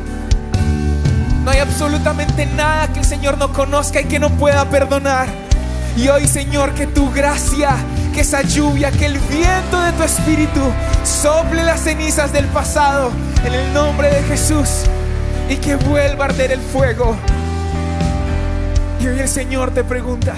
No 1.45 1.51
hay 1.51 1.59
absolutamente 1.59 2.47
nada 2.47 2.87
que 2.91 2.99
el 2.99 3.05
Señor 3.05 3.37
no 3.37 3.53
conozca 3.53 4.01
y 4.01 4.05
que 4.05 4.19
no 4.19 4.31
pueda 4.31 4.65
perdonar. 4.69 5.27
Y 5.95 6.07
hoy, 6.09 6.27
Señor, 6.27 6.73
que 6.73 6.87
tu 6.87 7.11
gracia 7.11 7.75
que 8.13 8.21
esa 8.21 8.41
lluvia, 8.41 8.91
que 8.91 9.05
el 9.05 9.19
viento 9.19 9.79
de 9.81 9.91
tu 9.91 10.03
espíritu 10.03 10.61
sople 11.03 11.63
las 11.63 11.81
cenizas 11.81 12.33
del 12.33 12.45
pasado 12.45 13.11
en 13.45 13.53
el 13.53 13.71
nombre 13.71 14.09
de 14.09 14.23
Jesús 14.23 14.85
y 15.49 15.57
que 15.57 15.75
vuelva 15.75 16.25
a 16.25 16.27
arder 16.29 16.51
el 16.51 16.59
fuego. 16.59 17.15
Y 19.01 19.07
hoy 19.07 19.19
el 19.19 19.27
Señor 19.27 19.71
te 19.71 19.83
pregunta, 19.83 20.35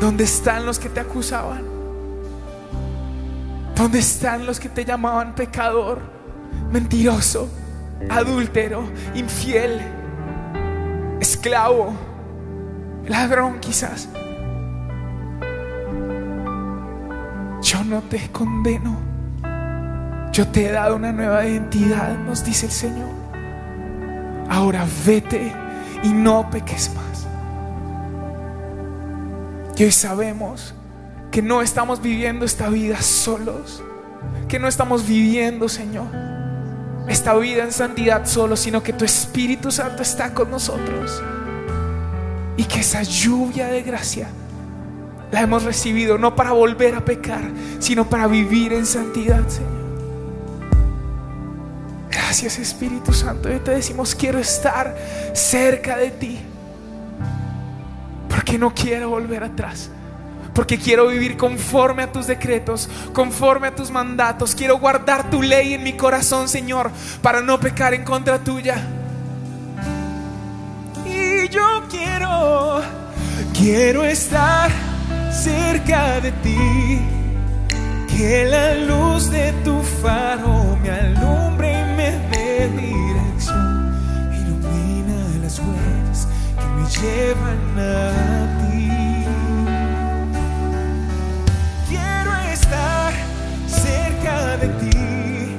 ¿dónde 0.00 0.24
están 0.24 0.66
los 0.66 0.78
que 0.78 0.88
te 0.88 1.00
acusaban? 1.00 1.62
¿Dónde 3.76 3.98
están 3.98 4.46
los 4.46 4.58
que 4.58 4.68
te 4.68 4.84
llamaban 4.84 5.34
pecador, 5.34 6.00
mentiroso, 6.72 7.48
adúltero, 8.08 8.84
infiel, 9.14 9.80
esclavo, 11.20 11.92
ladrón 13.06 13.60
quizás? 13.60 14.08
yo 17.62 17.82
no 17.84 18.02
te 18.02 18.28
condeno. 18.30 19.11
Yo 20.32 20.48
te 20.48 20.64
he 20.64 20.72
dado 20.72 20.96
una 20.96 21.12
nueva 21.12 21.46
identidad, 21.46 22.16
nos 22.16 22.42
dice 22.42 22.64
el 22.64 22.72
Señor. 22.72 23.10
Ahora 24.48 24.86
vete 25.04 25.52
y 26.02 26.08
no 26.08 26.48
peques 26.50 26.90
más. 26.94 27.26
Y 29.76 29.84
hoy 29.84 29.92
sabemos 29.92 30.74
que 31.30 31.42
no 31.42 31.60
estamos 31.60 32.00
viviendo 32.00 32.46
esta 32.46 32.70
vida 32.70 33.02
solos, 33.02 33.82
que 34.48 34.58
no 34.58 34.68
estamos 34.68 35.06
viviendo, 35.06 35.68
Señor, 35.68 36.06
esta 37.08 37.34
vida 37.34 37.64
en 37.64 37.72
santidad 37.72 38.24
solos, 38.24 38.60
sino 38.60 38.82
que 38.82 38.94
tu 38.94 39.04
Espíritu 39.04 39.70
Santo 39.70 40.02
está 40.02 40.32
con 40.32 40.50
nosotros. 40.50 41.22
Y 42.56 42.64
que 42.64 42.80
esa 42.80 43.02
lluvia 43.02 43.66
de 43.66 43.82
gracia 43.82 44.28
la 45.30 45.42
hemos 45.42 45.64
recibido 45.64 46.16
no 46.16 46.34
para 46.34 46.52
volver 46.52 46.94
a 46.94 47.04
pecar, 47.04 47.42
sino 47.80 48.08
para 48.08 48.26
vivir 48.28 48.72
en 48.72 48.86
santidad, 48.86 49.46
Señor. 49.48 49.81
Gracias 52.32 52.58
Espíritu 52.58 53.12
Santo. 53.12 53.50
Hoy 53.50 53.58
te 53.58 53.72
decimos, 53.72 54.14
quiero 54.14 54.38
estar 54.38 54.96
cerca 55.34 55.98
de 55.98 56.10
ti. 56.12 56.40
Porque 58.26 58.56
no 58.56 58.72
quiero 58.72 59.10
volver 59.10 59.44
atrás. 59.44 59.90
Porque 60.54 60.78
quiero 60.78 61.08
vivir 61.08 61.36
conforme 61.36 62.04
a 62.04 62.10
tus 62.10 62.26
decretos, 62.26 62.88
conforme 63.12 63.66
a 63.66 63.74
tus 63.74 63.90
mandatos. 63.90 64.54
Quiero 64.54 64.78
guardar 64.78 65.28
tu 65.28 65.42
ley 65.42 65.74
en 65.74 65.82
mi 65.82 65.92
corazón, 65.92 66.48
Señor, 66.48 66.90
para 67.20 67.42
no 67.42 67.60
pecar 67.60 67.92
en 67.92 68.02
contra 68.02 68.38
tuya. 68.38 68.82
Y 71.04 71.50
yo 71.50 71.82
quiero, 71.90 72.80
quiero 73.52 74.06
estar 74.06 74.70
cerca 75.30 76.18
de 76.22 76.32
ti. 76.32 76.98
Que 78.16 78.46
la 78.46 78.74
luz 78.76 79.30
de 79.30 79.52
tu 79.64 79.82
faro 79.82 80.78
me 80.82 80.90
alumbre 80.90 81.51
llevan 87.02 87.78
a 87.78 88.12
ti. 88.60 88.90
Quiero 91.88 92.32
estar 92.52 93.12
cerca 93.66 94.56
de 94.58 94.68
ti. 94.80 95.56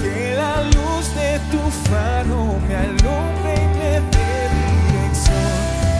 Que 0.00 0.34
la 0.34 0.62
luz 0.74 1.04
de 1.14 1.38
tu 1.50 1.62
faro 1.88 2.58
me 2.66 2.74
alumbre 2.74 3.52
y 3.54 3.68
me 3.78 3.92
dé 4.14 4.32
dirección. 4.56 5.58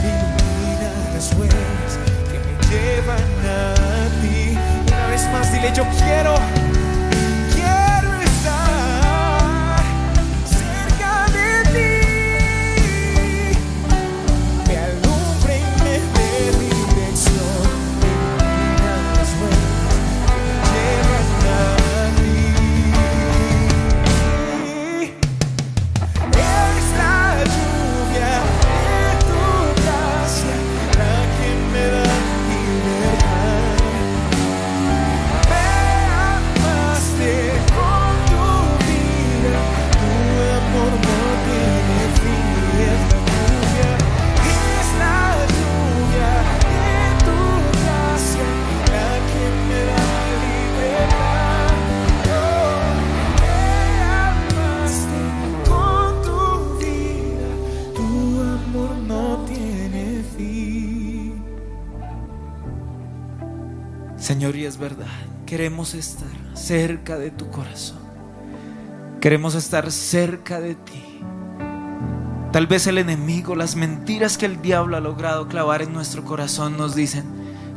Ilumina 0.08 0.90
las 1.14 1.26
huellas 1.34 1.90
que 2.30 2.38
me 2.44 2.52
llevan 2.70 3.32
a 3.44 3.60
ti. 4.22 4.38
Una 4.88 5.06
vez 5.08 5.22
más, 5.32 5.52
dile: 5.52 5.70
Yo 5.74 5.84
quiero, 5.98 6.34
quiero 6.54 6.65
queremos 65.66 65.94
estar 65.94 66.28
cerca 66.54 67.18
de 67.18 67.32
tu 67.32 67.50
corazón. 67.50 67.98
Queremos 69.20 69.56
estar 69.56 69.90
cerca 69.90 70.60
de 70.60 70.76
ti. 70.76 71.02
Tal 72.52 72.68
vez 72.68 72.86
el 72.86 72.98
enemigo, 72.98 73.56
las 73.56 73.74
mentiras 73.74 74.38
que 74.38 74.46
el 74.46 74.62
diablo 74.62 74.96
ha 74.96 75.00
logrado 75.00 75.48
clavar 75.48 75.82
en 75.82 75.92
nuestro 75.92 76.24
corazón 76.24 76.76
nos 76.76 76.94
dicen, 76.94 77.24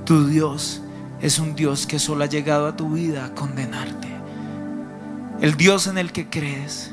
tu 0.06 0.28
Dios 0.28 0.84
es 1.20 1.40
un 1.40 1.56
Dios 1.56 1.88
que 1.88 1.98
solo 1.98 2.26
ha 2.26 2.28
llegado 2.28 2.68
a 2.68 2.76
tu 2.76 2.92
vida 2.92 3.26
a 3.26 3.34
condenarte. 3.34 4.08
El 5.42 5.56
Dios 5.58 5.88
en 5.88 5.98
el 5.98 6.12
que 6.12 6.30
crees 6.30 6.92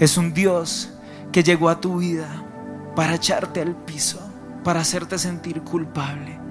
es 0.00 0.16
un 0.16 0.34
Dios 0.34 0.90
que 1.30 1.44
llegó 1.44 1.68
a 1.68 1.80
tu 1.80 1.98
vida 1.98 2.26
para 2.96 3.14
echarte 3.14 3.60
al 3.60 3.76
piso, 3.76 4.18
para 4.64 4.80
hacerte 4.80 5.16
sentir 5.16 5.62
culpable. 5.62 6.43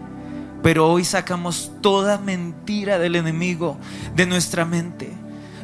Pero 0.64 0.90
hoy 0.90 1.04
sacamos 1.04 1.72
toda 1.82 2.18
mentira 2.18 2.98
del 2.98 3.18
enemigo 3.18 3.78
de 4.16 4.26
nuestra 4.26 4.64
mente. 4.64 5.12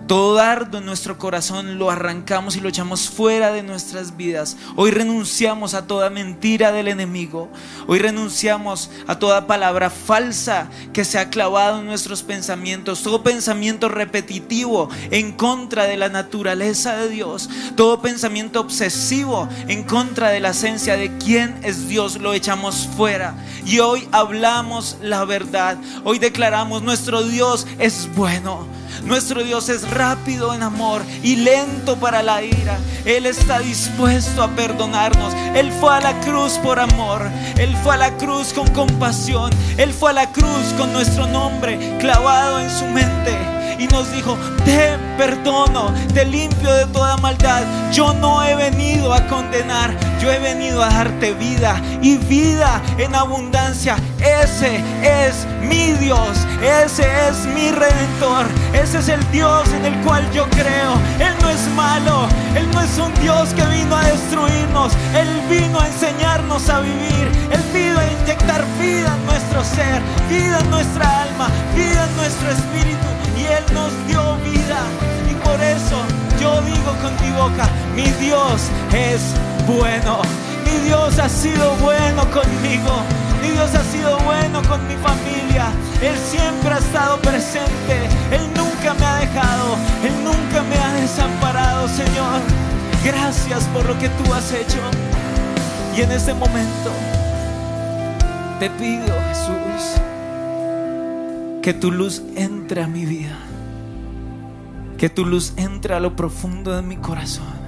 Todo 0.09 0.33
dardo 0.33 0.79
en 0.79 0.87
nuestro 0.87 1.19
corazón 1.19 1.77
lo 1.77 1.91
arrancamos 1.91 2.55
y 2.55 2.61
lo 2.61 2.69
echamos 2.69 3.11
fuera 3.11 3.51
de 3.51 3.61
nuestras 3.61 4.17
vidas. 4.17 4.57
Hoy 4.75 4.89
renunciamos 4.89 5.75
a 5.75 5.85
toda 5.85 6.09
mentira 6.09 6.71
del 6.71 6.87
enemigo. 6.87 7.47
Hoy 7.85 7.99
renunciamos 7.99 8.89
a 9.05 9.19
toda 9.19 9.45
palabra 9.45 9.91
falsa 9.91 10.67
que 10.93 11.05
se 11.05 11.19
ha 11.19 11.29
clavado 11.29 11.77
en 11.77 11.85
nuestros 11.85 12.23
pensamientos. 12.23 13.03
Todo 13.03 13.21
pensamiento 13.21 13.87
repetitivo 13.87 14.89
en 15.11 15.31
contra 15.33 15.83
de 15.83 15.97
la 15.97 16.09
naturaleza 16.09 16.97
de 16.97 17.07
Dios. 17.07 17.47
Todo 17.75 18.01
pensamiento 18.01 18.61
obsesivo 18.61 19.47
en 19.67 19.83
contra 19.83 20.29
de 20.29 20.39
la 20.39 20.49
esencia 20.49 20.97
de 20.97 21.15
quién 21.19 21.59
es 21.61 21.87
Dios. 21.87 22.19
Lo 22.19 22.33
echamos 22.33 22.89
fuera. 22.97 23.35
Y 23.63 23.77
hoy 23.77 24.07
hablamos 24.11 24.97
la 25.03 25.23
verdad. 25.25 25.77
Hoy 26.03 26.17
declaramos 26.17 26.81
nuestro 26.81 27.21
Dios 27.21 27.67
es 27.77 28.09
bueno. 28.15 28.78
Nuestro 29.03 29.43
Dios 29.43 29.69
es 29.69 29.89
rápido 29.89 30.53
en 30.53 30.63
amor 30.63 31.01
y 31.23 31.37
lento 31.37 31.97
para 31.97 32.21
la 32.23 32.43
ira. 32.43 32.77
Él 33.05 33.25
está 33.25 33.59
dispuesto 33.59 34.43
a 34.43 34.49
perdonarnos. 34.49 35.33
Él 35.55 35.71
fue 35.79 35.95
a 35.95 36.01
la 36.01 36.19
cruz 36.21 36.53
por 36.63 36.79
amor. 36.79 37.29
Él 37.57 37.75
fue 37.83 37.95
a 37.95 37.97
la 37.97 38.17
cruz 38.17 38.53
con 38.53 38.67
compasión. 38.69 39.51
Él 39.77 39.93
fue 39.93 40.11
a 40.11 40.13
la 40.13 40.31
cruz 40.31 40.73
con 40.77 40.91
nuestro 40.93 41.27
nombre 41.27 41.97
clavado 41.99 42.59
en 42.59 42.69
su 42.69 42.85
mente 42.85 43.59
y 43.79 43.87
nos 43.87 44.11
dijo, 44.11 44.37
te 44.65 44.97
perdono, 45.17 45.93
te 46.13 46.25
limpio 46.25 46.71
de 46.71 46.85
toda 46.87 47.15
maldad. 47.17 47.63
Yo 47.91 48.13
no 48.13 48.43
he 48.43 48.53
venido 48.55 49.13
a 49.13 49.25
condenar, 49.27 49.95
yo 50.21 50.31
he 50.31 50.39
venido 50.39 50.83
a 50.83 50.89
darte 50.89 51.33
vida 51.33 51.81
y 52.01 52.17
vida 52.17 52.81
en 52.97 53.15
abundancia. 53.15 53.95
Ese 54.19 54.83
es 55.01 55.47
mi 55.61 55.93
Dios, 55.93 56.37
ese 56.61 57.03
es 57.29 57.45
mi 57.45 57.71
redentor, 57.71 58.47
ese 58.81 58.99
es 58.99 59.09
el 59.09 59.31
Dios 59.31 59.67
en 59.73 59.85
el 59.85 59.95
cual 60.05 60.23
yo 60.31 60.49
creo. 60.49 60.93
Él 61.19 61.33
no 61.41 61.49
es 61.49 61.67
malo, 61.75 62.27
Él 62.55 62.67
no 62.73 62.81
es 62.81 62.97
un 62.97 63.13
Dios 63.21 63.49
que 63.53 63.65
vino 63.65 63.95
a 63.95 64.03
destruirnos, 64.03 64.93
Él 65.15 65.29
vino 65.49 65.79
a 65.79 65.87
enseñarnos 65.87 66.69
a 66.69 66.79
vivir, 66.81 67.27
Él 67.51 67.63
vino 67.73 67.99
a 67.99 68.05
inyectar 68.21 68.63
vida 68.79 69.15
en 69.15 69.25
nuestro 69.25 69.63
ser, 69.63 70.01
vida 70.29 70.59
en 70.59 70.69
nuestra 70.69 71.23
alma, 71.23 71.49
vida 71.75 72.05
en 72.05 72.15
nuestro 72.17 72.51
espíritu. 72.51 73.09
Él 73.49 73.63
nos 73.73 73.91
dio 74.07 74.35
vida. 74.51 74.79
Y 75.29 75.33
por 75.45 75.59
eso 75.61 75.97
yo 76.39 76.61
digo 76.61 76.93
con 77.01 77.13
mi 77.21 77.31
boca, 77.35 77.67
mi 77.95 78.03
Dios 78.23 78.69
es 78.93 79.21
bueno. 79.65 80.21
Mi 80.65 80.77
Dios 80.87 81.17
ha 81.17 81.27
sido 81.27 81.75
bueno 81.77 82.23
conmigo. 82.29 83.28
Mi 83.41 83.49
Dios 83.49 83.73
ha 83.75 83.83
sido 83.83 84.17
bueno 84.19 84.61
con 84.67 84.85
mi 84.87 84.95
familia. 84.95 85.71
Él 86.01 86.15
siempre 86.17 86.73
ha 86.73 86.77
estado 86.77 87.17
presente. 87.21 88.07
Él 88.31 88.41
nunca 88.55 88.93
me 88.93 89.05
ha 89.05 89.15
dejado. 89.15 89.75
Él 90.03 90.13
nunca 90.23 90.63
me 90.63 90.75
ha 90.75 90.93
desamparado, 90.93 91.87
Señor. 91.87 92.41
Gracias 93.03 93.63
por 93.73 93.85
lo 93.85 93.97
que 93.99 94.09
tú 94.09 94.33
has 94.33 94.51
hecho. 94.51 94.79
Y 95.95 96.01
en 96.01 96.11
este 96.11 96.33
momento 96.33 96.91
te 98.59 98.69
pido, 98.71 99.05
Jesús, 99.29 100.01
que 101.61 101.73
tu 101.73 101.91
luz 101.91 102.21
entre 102.35 102.83
a 102.83 102.87
mi 102.87 103.05
vida. 103.05 103.37
Que 104.97 105.09
tu 105.09 105.25
luz 105.25 105.53
entre 105.55 105.93
a 105.93 105.99
lo 105.99 106.15
profundo 106.15 106.75
de 106.75 106.81
mi 106.81 106.97
corazón 106.97 107.59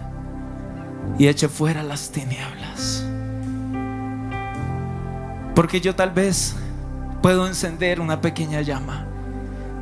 y 1.17 1.27
eche 1.27 1.47
fuera 1.47 1.83
las 1.83 2.11
tinieblas. 2.11 3.05
Porque 5.55 5.81
yo 5.81 5.95
tal 5.95 6.11
vez 6.11 6.55
puedo 7.21 7.47
encender 7.47 7.99
una 7.99 8.21
pequeña 8.21 8.61
llama, 8.61 9.05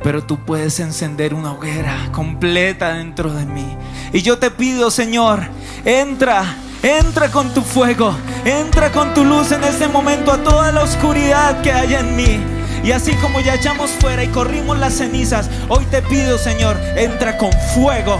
pero 0.02 0.24
tú 0.24 0.44
puedes 0.44 0.80
encender 0.80 1.34
una 1.34 1.52
hoguera 1.52 2.10
completa 2.12 2.94
dentro 2.94 3.32
de 3.32 3.46
mí. 3.46 3.76
Y 4.12 4.22
yo 4.22 4.38
te 4.38 4.50
pido, 4.50 4.90
Señor, 4.90 5.40
entra, 5.84 6.44
entra 6.82 7.30
con 7.30 7.54
tu 7.54 7.62
fuego, 7.62 8.14
entra 8.44 8.90
con 8.90 9.14
tu 9.14 9.24
luz 9.24 9.52
en 9.52 9.62
este 9.64 9.88
momento 9.88 10.32
a 10.32 10.42
toda 10.42 10.72
la 10.72 10.82
oscuridad 10.82 11.60
que 11.62 11.72
hay 11.72 11.94
en 11.94 12.16
mí. 12.16 12.40
Y 12.82 12.92
así 12.92 13.12
como 13.16 13.40
ya 13.40 13.54
echamos 13.54 13.90
fuera 13.90 14.24
y 14.24 14.28
corrimos 14.28 14.78
las 14.78 14.94
cenizas, 14.94 15.50
hoy 15.68 15.84
te 15.86 16.02
pido, 16.02 16.38
Señor, 16.38 16.76
entra 16.96 17.36
con 17.36 17.52
fuego. 17.74 18.16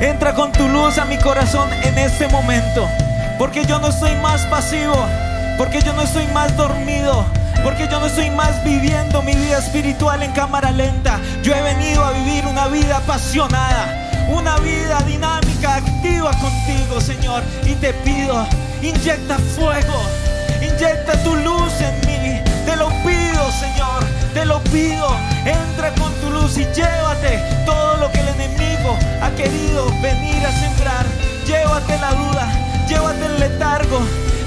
Entra 0.00 0.34
con 0.34 0.50
tu 0.50 0.66
luz 0.66 0.98
a 0.98 1.04
mi 1.04 1.18
corazón 1.18 1.70
en 1.84 1.98
este 1.98 2.26
momento. 2.28 2.88
Porque 3.38 3.64
yo 3.66 3.78
no 3.78 3.88
estoy 3.88 4.16
más 4.16 4.44
pasivo. 4.46 4.94
Porque 5.60 5.82
yo 5.82 5.92
no 5.92 6.00
estoy 6.00 6.26
más 6.28 6.56
dormido. 6.56 7.26
Porque 7.62 7.86
yo 7.86 8.00
no 8.00 8.06
estoy 8.06 8.30
más 8.30 8.64
viviendo 8.64 9.20
mi 9.20 9.34
vida 9.34 9.58
espiritual 9.58 10.22
en 10.22 10.32
cámara 10.32 10.70
lenta. 10.70 11.20
Yo 11.42 11.54
he 11.54 11.60
venido 11.60 12.02
a 12.02 12.12
vivir 12.12 12.46
una 12.46 12.68
vida 12.68 12.96
apasionada. 12.96 14.26
Una 14.30 14.56
vida 14.60 15.02
dinámica, 15.06 15.74
activa 15.74 16.30
contigo, 16.40 16.98
Señor. 16.98 17.42
Y 17.66 17.74
te 17.74 17.92
pido, 17.92 18.46
inyecta 18.80 19.36
fuego. 19.54 20.00
Inyecta 20.62 21.22
tu 21.24 21.36
luz 21.36 21.72
en 21.82 21.94
mí. 22.08 22.40
Te 22.64 22.74
lo 22.76 22.88
pido, 23.04 23.52
Señor, 23.52 24.02
te 24.32 24.46
lo 24.46 24.60
pido. 24.72 25.14
Entra 25.44 25.92
con 26.00 26.10
tu 26.22 26.30
luz 26.30 26.56
y 26.56 26.64
llévate 26.72 27.38
todo 27.66 27.98
lo 27.98 28.10
que 28.10 28.20
el 28.20 28.28
enemigo 28.28 28.96
ha 29.20 29.28
querido 29.36 29.84
venir 30.00 30.46
a 30.46 30.52
sembrar. 30.52 31.04
Llévate 31.46 31.98
la 31.98 32.12
duda, 32.12 32.48
llévate 32.88 33.26
el 33.26 33.40
letargo, 33.40 34.00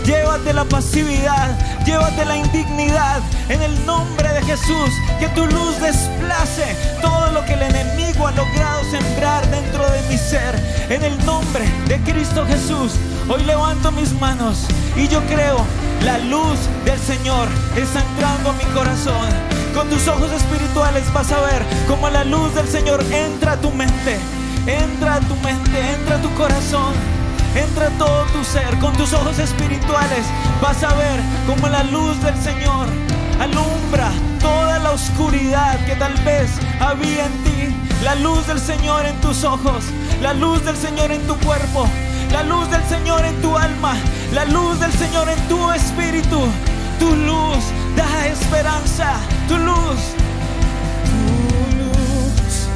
llévate 0.05 0.53
la 0.53 0.65
pasividad, 0.65 1.57
llévate 1.85 2.25
la 2.25 2.37
indignidad. 2.37 3.21
En 3.49 3.61
el 3.61 3.85
nombre 3.85 4.31
de 4.33 4.41
Jesús, 4.43 4.89
que 5.19 5.27
tu 5.29 5.45
luz 5.45 5.79
desplace 5.79 6.75
todo 7.01 7.31
lo 7.31 7.43
que 7.45 7.53
el 7.53 7.61
enemigo 7.61 8.27
ha 8.27 8.31
logrado 8.31 8.83
sembrar 8.89 9.49
dentro 9.49 9.89
de 9.89 10.01
mi 10.09 10.17
ser. 10.17 10.55
En 10.89 11.03
el 11.03 11.25
nombre 11.25 11.65
de 11.87 11.99
Cristo 12.01 12.45
Jesús, 12.45 12.93
hoy 13.29 13.43
levanto 13.43 13.91
mis 13.91 14.11
manos 14.19 14.65
y 14.95 15.07
yo 15.07 15.21
creo 15.25 15.65
la 16.03 16.17
luz 16.19 16.59
del 16.85 16.99
Señor 16.99 17.47
está 17.75 18.01
entrando 18.01 18.51
a 18.51 18.53
mi 18.53 18.65
corazón. 18.73 19.27
Con 19.73 19.89
tus 19.89 20.07
ojos 20.07 20.31
espirituales 20.31 21.11
vas 21.13 21.31
a 21.31 21.39
ver 21.41 21.63
cómo 21.87 22.09
la 22.09 22.23
luz 22.23 22.53
del 22.53 22.67
Señor 22.67 23.03
entra 23.11 23.53
a 23.53 23.57
tu 23.57 23.71
mente, 23.71 24.19
entra 24.67 25.15
a 25.15 25.19
tu 25.19 25.35
mente, 25.37 25.93
entra 25.93 26.17
a 26.17 26.21
tu 26.21 26.33
corazón, 26.35 26.93
entra 27.55 27.89
todo 27.97 28.25
tu 28.33 28.43
ser. 28.43 28.77
Con 28.79 28.93
tus 28.93 29.13
ojos 29.13 29.39
espirituales 29.39 30.25
vas 30.61 30.83
a 30.83 30.93
ver 30.95 31.19
cómo 31.47 31.67
la 31.67 31.83
luz 31.83 32.21
del 32.23 32.35
Señor 32.41 32.87
alumbra 33.39 34.11
toda 34.39 34.79
la 34.79 34.91
oscuridad 34.91 35.83
que 35.85 35.95
tal 35.95 36.13
vez 36.23 36.49
había 36.79 37.25
en 37.25 37.43
ti. 37.43 37.75
La 38.03 38.15
luz 38.15 38.45
del 38.47 38.59
Señor 38.59 39.05
en 39.05 39.15
tus 39.21 39.43
ojos, 39.43 39.85
la 40.21 40.33
luz 40.33 40.63
del 40.65 40.75
Señor 40.75 41.11
en 41.11 41.25
tu 41.25 41.37
cuerpo, 41.37 41.87
la 42.31 42.43
luz 42.43 42.69
del 42.69 42.83
Señor 42.89 43.23
en 43.25 43.41
tu 43.41 43.57
alma, 43.57 43.95
la 44.33 44.43
luz 44.45 44.79
del 44.79 44.91
Señor 44.91 45.29
en 45.29 45.39
tu 45.47 45.71
espíritu. 45.71 46.41
Tu 46.99 47.15
luz 47.15 47.63
da 47.95 48.27
esperanza, 48.27 49.13
tu 49.47 49.57
luz, 49.57 49.99
tu 51.05 51.77
luz 51.77 52.67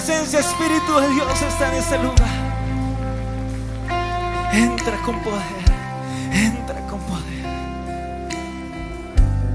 presencia, 0.00 0.40
Espíritu 0.40 0.98
de 0.98 1.10
Dios, 1.10 1.42
está 1.42 1.68
en 1.68 1.74
este 1.74 1.98
lugar. 1.98 2.16
Entra 4.52 4.96
con 5.04 5.20
poder. 5.20 5.42
Entra 6.32 6.80
con 6.86 7.00
poder. 7.00 7.44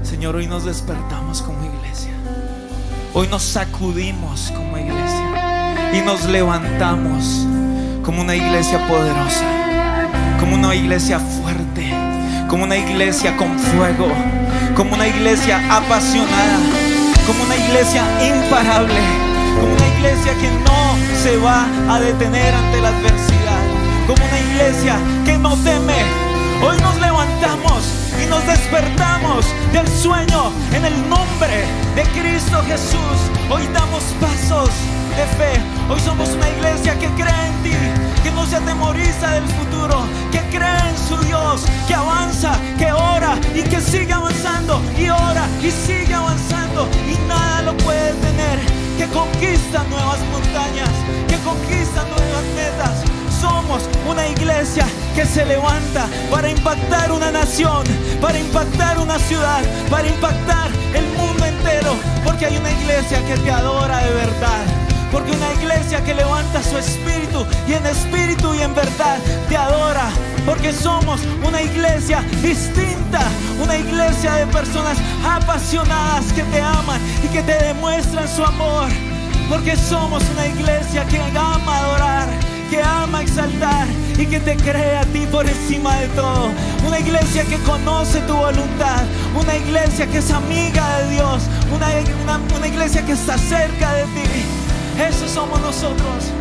Señor, 0.04 0.36
hoy 0.36 0.46
nos 0.46 0.64
despertamos 0.64 1.42
como 1.42 1.58
iglesia. 1.64 2.12
Hoy 3.12 3.26
nos 3.26 3.42
sacudimos 3.42 4.52
como 4.54 4.78
iglesia. 4.78 5.90
Y 5.92 6.00
nos 6.02 6.24
levantamos 6.26 7.44
como 8.04 8.20
una 8.22 8.36
iglesia 8.36 8.86
poderosa. 8.86 9.44
Como 10.38 10.54
una 10.54 10.74
iglesia 10.76 11.18
fuerte. 11.18 11.92
Como 12.48 12.64
una 12.64 12.76
iglesia 12.76 13.36
con 13.36 13.58
fuego. 13.58 14.06
Como 14.76 14.94
una 14.94 15.08
iglesia 15.08 15.60
apasionada. 15.74 16.60
Como 17.26 17.42
una 17.42 17.56
iglesia 17.56 18.04
imparable. 18.24 19.25
Como 19.60 19.72
una 19.72 19.88
iglesia 19.98 20.32
que 20.38 20.50
no 20.50 20.96
se 21.22 21.36
va 21.38 21.66
a 21.88 22.00
detener 22.00 22.54
ante 22.54 22.80
la 22.80 22.88
adversidad. 22.88 23.62
Como 24.06 24.24
una 24.24 24.38
iglesia 24.38 24.96
que 25.24 25.36
no 25.38 25.56
teme. 25.56 26.00
Hoy 26.62 26.76
nos 26.80 27.00
levantamos 27.00 27.84
y 28.22 28.26
nos 28.26 28.46
despertamos 28.46 29.46
del 29.72 29.86
sueño 29.88 30.52
en 30.72 30.84
el 30.84 31.08
nombre 31.08 31.64
de 31.94 32.02
Cristo 32.18 32.62
Jesús. 32.66 33.18
Hoy 33.50 33.62
damos 33.72 34.02
pasos 34.20 34.70
de 35.16 35.24
fe. 35.38 35.60
Hoy 35.88 36.00
somos 36.00 36.28
una 36.30 36.48
iglesia 36.48 36.98
que 36.98 37.08
cree 37.10 37.46
en 37.46 37.62
ti, 37.62 37.76
que 38.22 38.30
no 38.32 38.46
se 38.46 38.56
atemoriza 38.56 39.30
del 39.32 39.44
futuro, 39.44 40.04
que 40.32 40.40
cree 40.56 40.88
en 40.90 40.98
su 41.08 41.16
Dios, 41.24 41.64
que 41.88 41.94
avanza, 41.94 42.52
que 42.78 42.92
ora 42.92 43.38
y 43.54 43.62
que 43.62 43.80
sigue 43.80 44.12
avanzando 44.12 44.82
y 44.98 45.08
ora 45.08 45.46
y 45.62 45.70
sigue 45.70 46.14
avanzando 46.14 46.88
y 47.08 47.28
nada 47.28 47.62
lo 47.62 47.76
puede 47.78 48.12
detener, 48.12 48.60
que 48.96 49.06
conquista 49.08 49.84
nuevas 49.84 50.18
montañas, 50.32 50.90
que 51.28 51.36
conquista 51.38 52.04
nuevas 52.04 52.44
metas. 52.54 53.04
Somos 53.40 53.82
una 54.08 54.26
iglesia 54.28 54.86
que 55.14 55.26
se 55.26 55.44
levanta 55.44 56.08
para 56.30 56.48
impactar 56.48 57.12
una 57.12 57.30
nación, 57.30 57.84
para 58.20 58.38
impactar 58.38 58.98
una 58.98 59.18
ciudad, 59.18 59.62
para 59.90 60.08
impactar 60.08 60.70
el 60.94 61.06
mundo 61.18 61.44
entero, 61.44 61.94
porque 62.24 62.46
hay 62.46 62.56
una 62.56 62.70
iglesia 62.70 63.24
que 63.26 63.36
te 63.36 63.50
adora 63.50 63.98
de 63.98 64.10
verdad. 64.12 64.75
Porque 65.12 65.30
una 65.32 65.52
iglesia 65.54 66.02
que 66.04 66.14
levanta 66.14 66.62
su 66.62 66.76
espíritu 66.78 67.46
y 67.68 67.74
en 67.74 67.86
espíritu 67.86 68.54
y 68.54 68.60
en 68.62 68.74
verdad 68.74 69.18
te 69.48 69.56
adora. 69.56 70.08
Porque 70.44 70.72
somos 70.72 71.20
una 71.46 71.62
iglesia 71.62 72.22
distinta, 72.42 73.20
una 73.62 73.76
iglesia 73.76 74.34
de 74.34 74.46
personas 74.46 74.98
apasionadas 75.24 76.24
que 76.34 76.42
te 76.44 76.60
aman 76.60 77.00
y 77.24 77.28
que 77.28 77.42
te 77.42 77.54
demuestran 77.64 78.28
su 78.28 78.44
amor. 78.44 78.88
Porque 79.48 79.76
somos 79.76 80.22
una 80.34 80.46
iglesia 80.48 81.04
que 81.06 81.18
ama 81.38 81.78
adorar, 81.78 82.28
que 82.68 82.82
ama 82.82 83.22
exaltar 83.22 83.86
y 84.18 84.26
que 84.26 84.40
te 84.40 84.56
cree 84.56 84.96
a 84.96 85.04
ti 85.04 85.26
por 85.30 85.46
encima 85.48 85.96
de 85.98 86.08
todo. 86.08 86.48
Una 86.86 86.98
iglesia 86.98 87.44
que 87.44 87.56
conoce 87.58 88.20
tu 88.22 88.34
voluntad, 88.34 89.02
una 89.40 89.54
iglesia 89.54 90.06
que 90.08 90.18
es 90.18 90.30
amiga 90.32 90.98
de 90.98 91.10
Dios, 91.14 91.42
una, 91.74 91.86
una- 92.24 92.56
una 92.56 92.66
iglesia 92.66 93.02
que 93.06 93.12
está 93.12 93.38
cerca 93.38 93.92
de 93.94 94.02
ti. 94.02 94.65
Eso 94.98 95.28
somos 95.28 95.60
nosotros. 95.60 96.32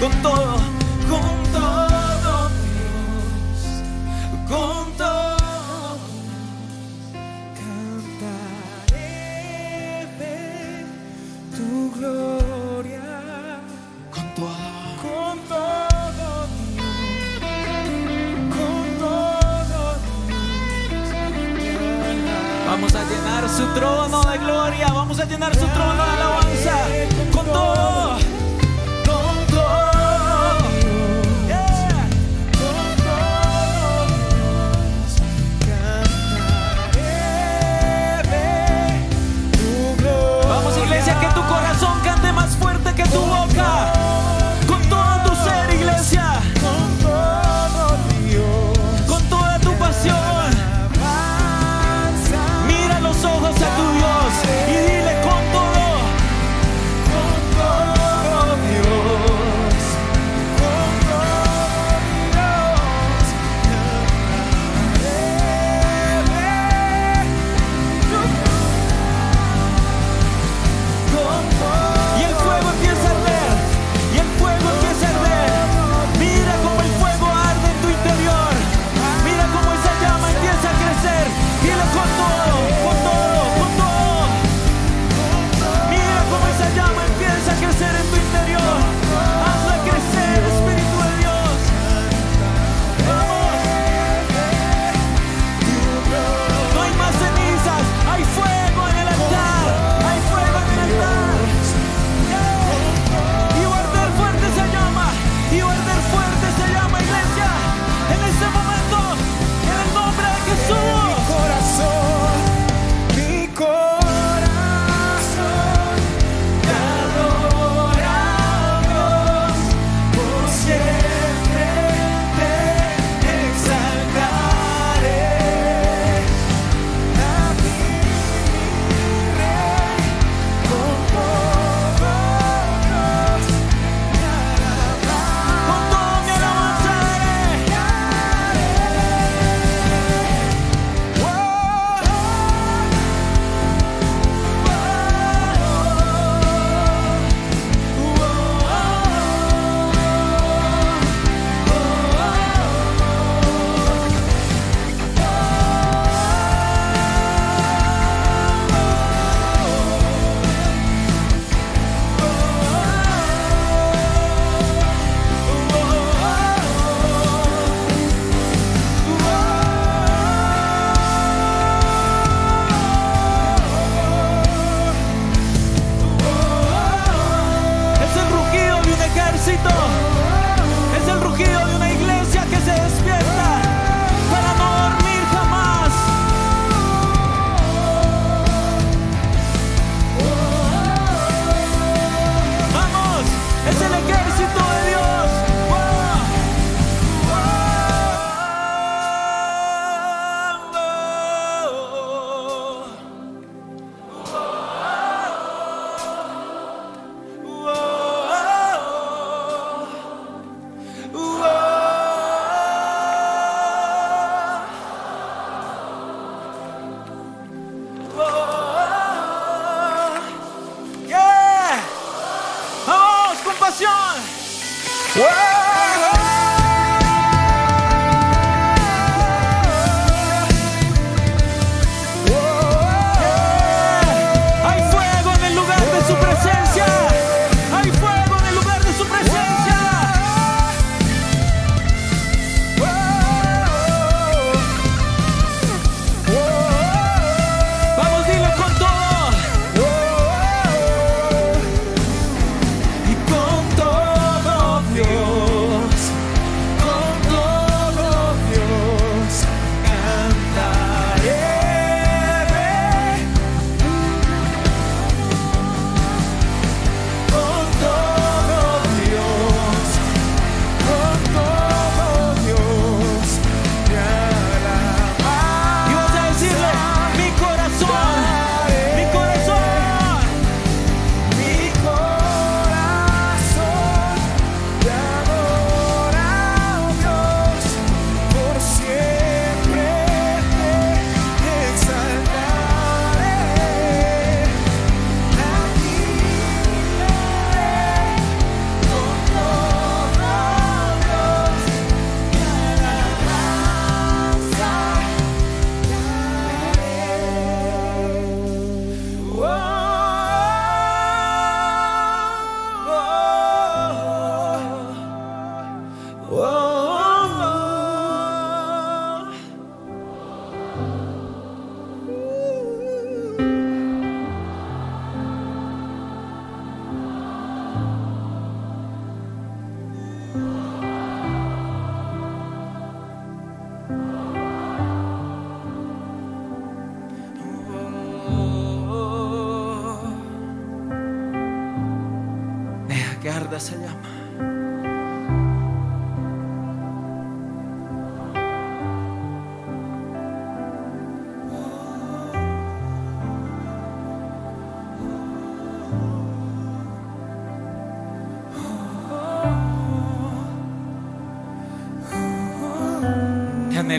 Con 0.00 0.12
todo, 0.22 0.56
con 1.10 1.52
todo 1.52 2.48
Dios, 2.48 3.82
con 4.48 4.79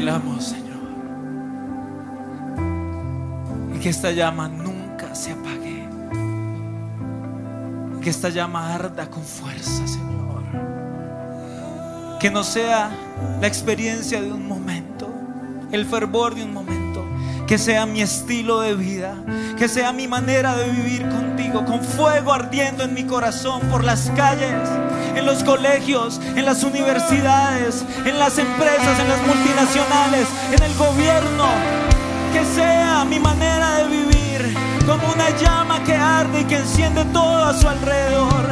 anhelamos, 0.02 0.44
Señor. 0.44 0.82
Y 3.76 3.80
que 3.80 3.90
esta 3.90 4.12
llama 4.12 4.48
nunca 4.48 5.14
se 5.14 5.32
apague. 5.32 5.88
Que 8.02 8.10
esta 8.10 8.30
llama 8.30 8.74
arda 8.74 9.08
con 9.10 9.24
fuerza, 9.24 9.88
Señor. 9.88 10.44
Que 12.20 12.32
no 12.32 12.44
sea 12.44 12.92
la 13.40 13.48
experiencia 13.48 14.22
de 14.22 14.32
un 14.32 14.48
momento, 14.48 15.08
el 15.72 15.86
fervor 15.86 16.34
de 16.36 16.44
un 16.44 16.54
momento. 16.54 17.06
Que 17.46 17.58
sea 17.60 17.86
mi 17.86 18.02
estilo 18.02 18.62
de 18.62 18.76
vida. 18.76 19.16
Que 19.58 19.68
sea 19.68 19.94
mi 19.94 20.08
manera 20.08 20.56
de 20.56 20.72
vivir 20.72 21.08
contigo. 21.10 21.64
Con 21.66 21.84
fuego 21.84 22.34
ardiendo 22.34 22.84
en 22.84 22.96
mi 22.96 23.04
corazón 23.04 23.62
por 23.70 23.84
las 23.84 24.10
calles, 24.16 24.68
en 25.16 25.26
los 25.26 25.44
colegios, 25.44 26.20
en 26.36 26.46
las 26.46 26.64
universidades, 26.64 27.84
en 28.06 28.20
las 28.20 28.38
empresas, 28.38 29.00
en 29.00 29.10
las 29.10 29.22
multinacionales, 29.26 30.28
en 30.52 30.64
el 30.64 30.74
gobierno. 30.76 31.48
Que 32.34 32.46
sea 32.46 33.04
mi 33.06 33.20
manera 33.20 33.78
de 33.78 33.88
vivir 33.88 34.56
como 34.86 35.12
una 35.14 35.30
llama 35.38 35.84
que 35.84 35.94
arde 35.94 36.42
y 36.42 36.46
que 36.46 36.58
enciende 36.58 37.04
todo 37.06 37.44
a 37.44 37.54
su 37.54 37.68
alrededor. 37.68 38.46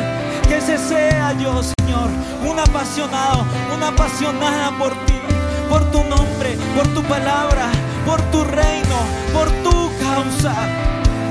Que 0.47 0.57
ese 0.57 0.77
sea 0.77 1.33
yo, 1.33 1.61
Señor, 1.63 2.09
un 2.45 2.59
apasionado, 2.59 3.45
una 3.75 3.89
apasionada 3.89 4.71
por 4.77 4.91
ti, 5.05 5.13
por 5.69 5.83
tu 5.91 6.03
nombre, 6.03 6.57
por 6.75 6.87
tu 6.89 7.01
palabra, 7.03 7.69
por 8.05 8.21
tu 8.31 8.43
reino, 8.43 8.97
por 9.33 9.49
tu 9.63 9.91
causa. 9.99 10.55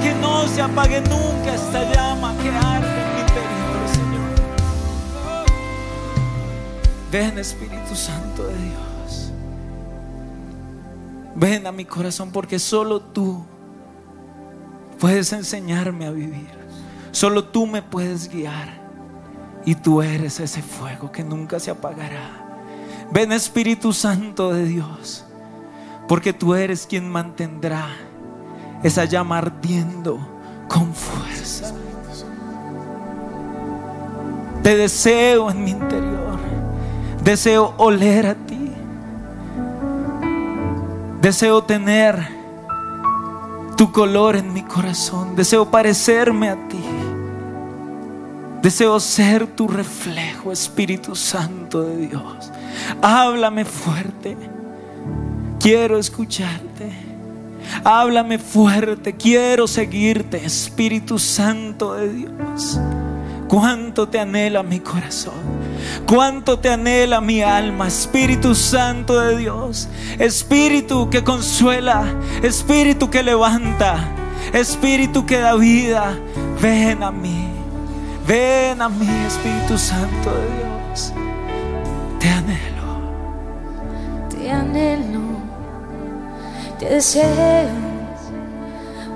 Que 0.03 0.14
no 0.14 0.47
se 0.47 0.62
apague 0.62 1.01
nunca 1.03 1.55
esta 1.55 1.83
llama 1.93 2.33
que 2.43 2.49
arde 2.49 2.88
Ven 7.11 7.39
Espíritu 7.39 7.95
Santo 7.95 8.47
de 8.47 8.55
Dios. 8.55 9.33
Ven 11.35 11.67
a 11.67 11.73
mi 11.73 11.85
corazón 11.85 12.31
porque 12.33 12.59
solo 12.59 13.01
tú 13.01 13.45
puedes 14.99 15.33
enseñarme 15.33 16.07
a 16.07 16.11
vivir. 16.11 16.51
Solo 17.13 17.45
tú 17.45 17.67
me 17.67 17.81
puedes 17.81 18.29
guiar. 18.29 18.79
Y 19.65 19.75
tú 19.75 20.03
eres 20.03 20.41
ese 20.41 20.63
fuego 20.63 21.11
que 21.11 21.25
nunca 21.25 21.59
se 21.61 21.71
apagará. 21.71 22.47
Ven 23.11 23.33
Espíritu 23.33 23.93
Santo 23.93 24.53
de 24.53 24.65
Dios. 24.65 25.25
Porque 26.07 26.33
tú 26.33 26.55
eres 26.55 26.87
quien 26.87 27.09
mantendrá 27.09 27.89
esa 28.83 29.05
llama 29.05 29.39
ardiendo 29.39 30.19
con 30.69 30.95
fuerza. 30.95 31.73
Te 34.63 34.77
deseo 34.77 35.51
en 35.51 35.65
mi 35.65 35.71
interior. 35.71 36.47
Deseo 37.29 37.74
oler 37.76 38.24
a 38.24 38.35
ti. 38.35 38.72
Deseo 41.20 41.62
tener 41.62 42.26
tu 43.76 43.93
color 43.93 44.35
en 44.35 44.55
mi 44.55 44.62
corazón. 44.62 45.37
Deseo 45.37 45.70
parecerme 45.70 46.49
a 46.49 46.55
ti. 46.68 46.81
Deseo 48.62 48.99
ser 48.99 49.47
tu 49.47 49.68
reflejo, 49.68 50.53
Espíritu 50.53 51.14
Santo 51.14 51.83
de 51.83 52.07
Dios. 52.07 52.51
Háblame 53.03 53.66
fuerte. 53.66 54.35
Quiero 55.61 55.99
escucharte. 55.99 56.93
Háblame 57.85 58.39
fuerte. 58.39 59.16
Quiero 59.16 59.66
seguirte, 59.66 60.47
Espíritu 60.47 61.18
Santo 61.18 61.93
de 61.93 62.09
Dios. 62.09 62.81
Cuánto 63.49 64.09
te 64.09 64.18
anhela 64.18 64.62
mi 64.62 64.81
corazón. 64.81 65.58
Cuánto 66.07 66.59
te 66.59 66.70
anhela 66.70 67.20
mi 67.20 67.43
alma, 67.43 67.89
Espíritu 67.89 68.55
Santo 68.55 69.18
de 69.20 69.36
Dios. 69.36 69.89
Espíritu 70.18 71.11
que 71.11 71.22
consuela, 71.22 72.05
Espíritu 72.43 73.11
que 73.11 73.22
levanta, 73.22 73.99
Espíritu 74.53 75.26
que 75.26 75.39
da 75.39 75.55
vida. 75.55 76.18
Ven 76.61 77.03
a 77.03 77.11
mí, 77.11 77.49
ven 78.26 78.80
a 78.80 78.89
mí, 78.89 79.09
Espíritu 79.26 79.78
Santo 79.78 80.30
de 80.30 80.47
Dios. 80.57 81.12
Te 82.18 82.28
anhelo. 82.28 82.78
Te 84.30 84.51
anhelo, 84.51 85.20
te 86.78 86.86
deseo. 86.86 87.89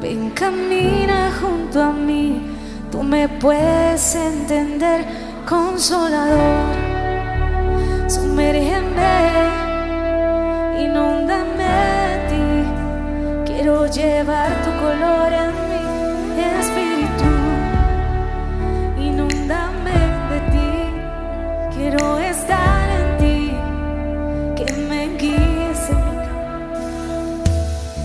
Ven, 0.01 0.31
camina 0.31 1.31
junto 1.41 1.83
a 1.83 1.93
mí. 1.93 2.49
Tú 2.91 3.03
me 3.03 3.27
puedes 3.29 4.15
entender, 4.15 5.07
consolador. 5.49 6.73
Sumérgeme, 8.09 9.15
inúndame 10.85 11.73
de 12.09 12.17
ti. 12.29 12.47
Quiero 13.53 13.87
llevar 13.87 14.51
tu 14.65 14.71
color 14.83 15.33
en 15.33 15.53
mi 16.37 16.43
espíritu. 16.61 17.31
Inúndame 18.99 19.99
de 20.31 20.41
ti. 20.53 20.73
Quiero 21.77 22.19
estar 22.19 22.89
en 22.99 23.07
ti. 23.19 23.41
Que 24.57 24.67
me 24.89 25.09
guíes 25.17 25.91
en 25.91 26.01
mi 26.09 26.17
camino. 26.27 27.45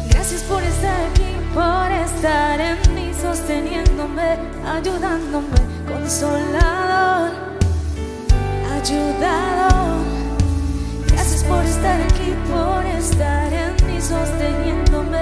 Gracias 0.09 0.41
por 0.43 0.61
estar 0.63 0.99
aquí, 1.11 1.31
por 1.53 1.91
estar 1.91 2.59
en 2.59 2.77
mí, 2.95 3.11
sosteniéndome, 3.21 4.37
ayudándome, 4.65 5.66
consolador, 6.07 7.31
ayudador. 8.71 10.05
Gracias 11.11 11.43
por 11.43 11.61
estar 11.65 11.99
aquí, 12.01 12.33
por 12.49 12.85
estar 12.85 13.51
en 13.51 13.75
mí, 13.85 14.01
sosteniéndome, 14.01 15.16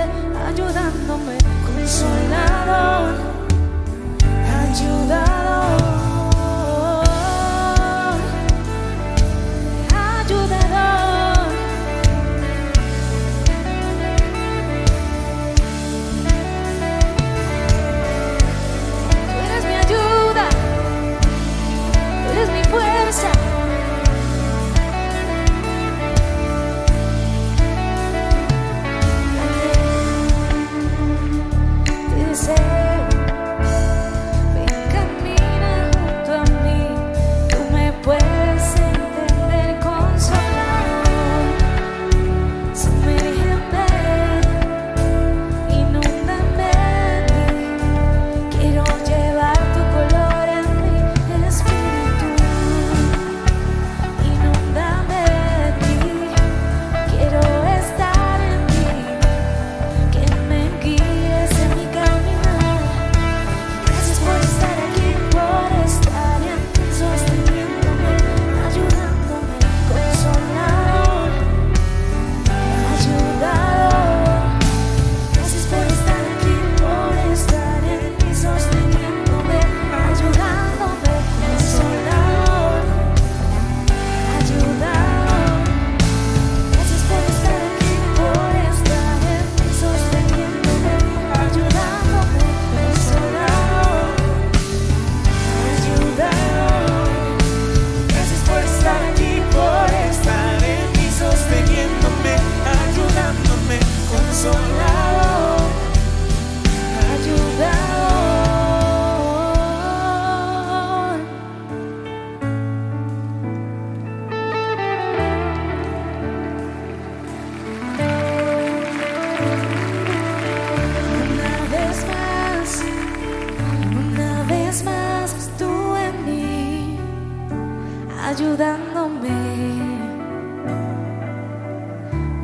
ayudándome. 128.36 129.31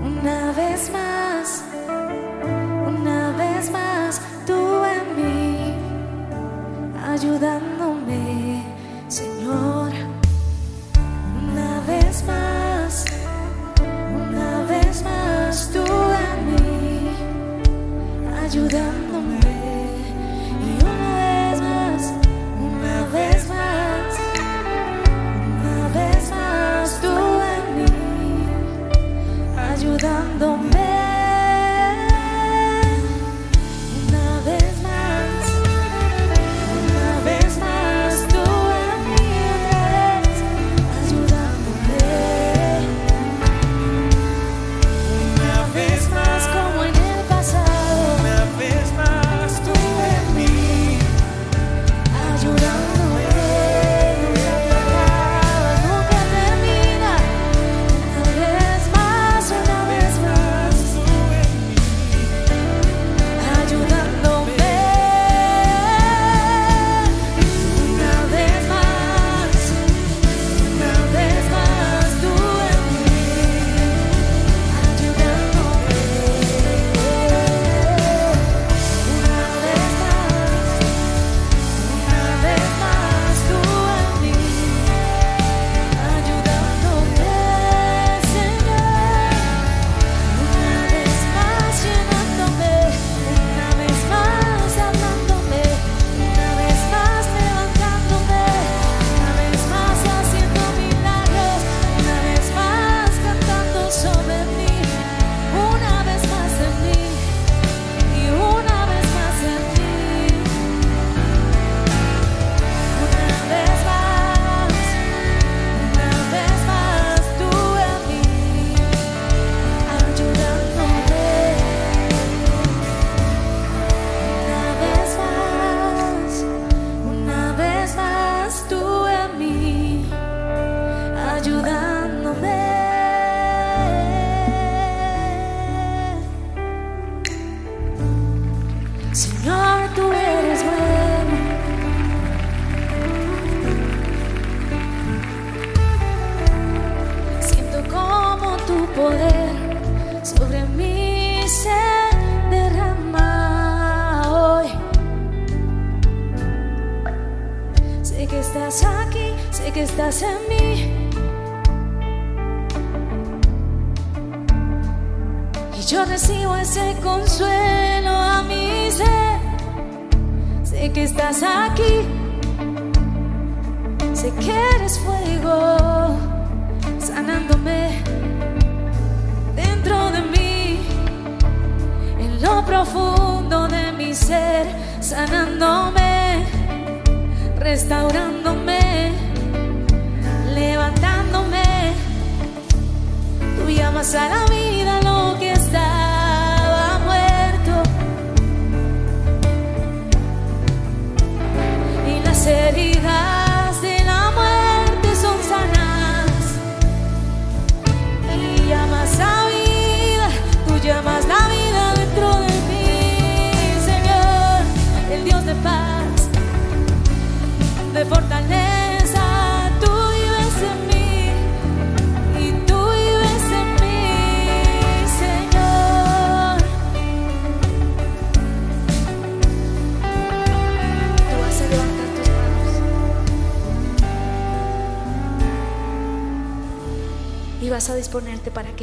Una 0.05 0.51
vez 0.53 0.89
más, 0.89 1.65
una 2.87 3.31
vez 3.31 3.69
más, 3.71 4.21
tú 4.47 4.85
en 4.85 5.05
mí, 5.17 5.73
ayudándome. 7.13 7.80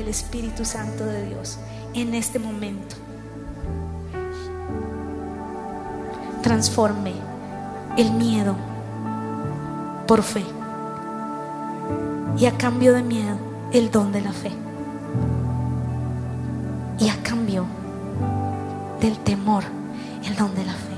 Espíritu 0.09 0.64
Santo 0.64 1.04
de 1.04 1.26
Dios 1.26 1.59
en 1.94 2.14
este 2.14 2.38
momento. 2.38 2.96
Transforme 6.42 7.12
el 7.96 8.12
miedo 8.12 8.56
por 10.06 10.22
fe. 10.22 10.44
Y 12.38 12.46
a 12.46 12.52
cambio 12.52 12.94
de 12.94 13.02
miedo, 13.02 13.36
el 13.72 13.90
don 13.90 14.12
de 14.12 14.20
la 14.20 14.32
fe. 14.32 14.52
Y 16.98 17.09
a 17.09 17.22
cambio 17.22 17.66
del 19.00 19.18
temor, 19.18 19.64
el 20.24 20.36
don 20.36 20.54
de 20.54 20.64
la 20.64 20.72
fe. 20.72 20.96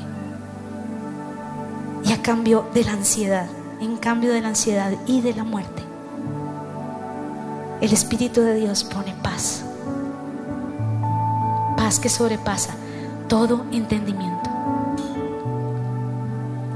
Y 2.05 2.13
a 2.13 2.23
cambio 2.23 2.67
de 2.75 2.85
la 2.85 2.93
ansiedad, 2.93 3.47
en 3.81 3.97
cambio 3.97 4.33
de 4.33 4.41
la 4.43 4.49
ansiedad 4.49 4.93
y 5.07 5.21
de 5.23 5.35
la 5.35 5.45
muerte, 5.45 5.83
el 7.81 7.93
Espíritu 7.95 8.43
de 8.43 8.55
Dios 8.55 8.85
pone 8.85 9.15
paz. 9.23 9.63
Paz 11.77 11.99
que 11.99 12.11
sobrepasa 12.11 12.75
todo 13.27 13.65
entendimiento. 13.73 14.51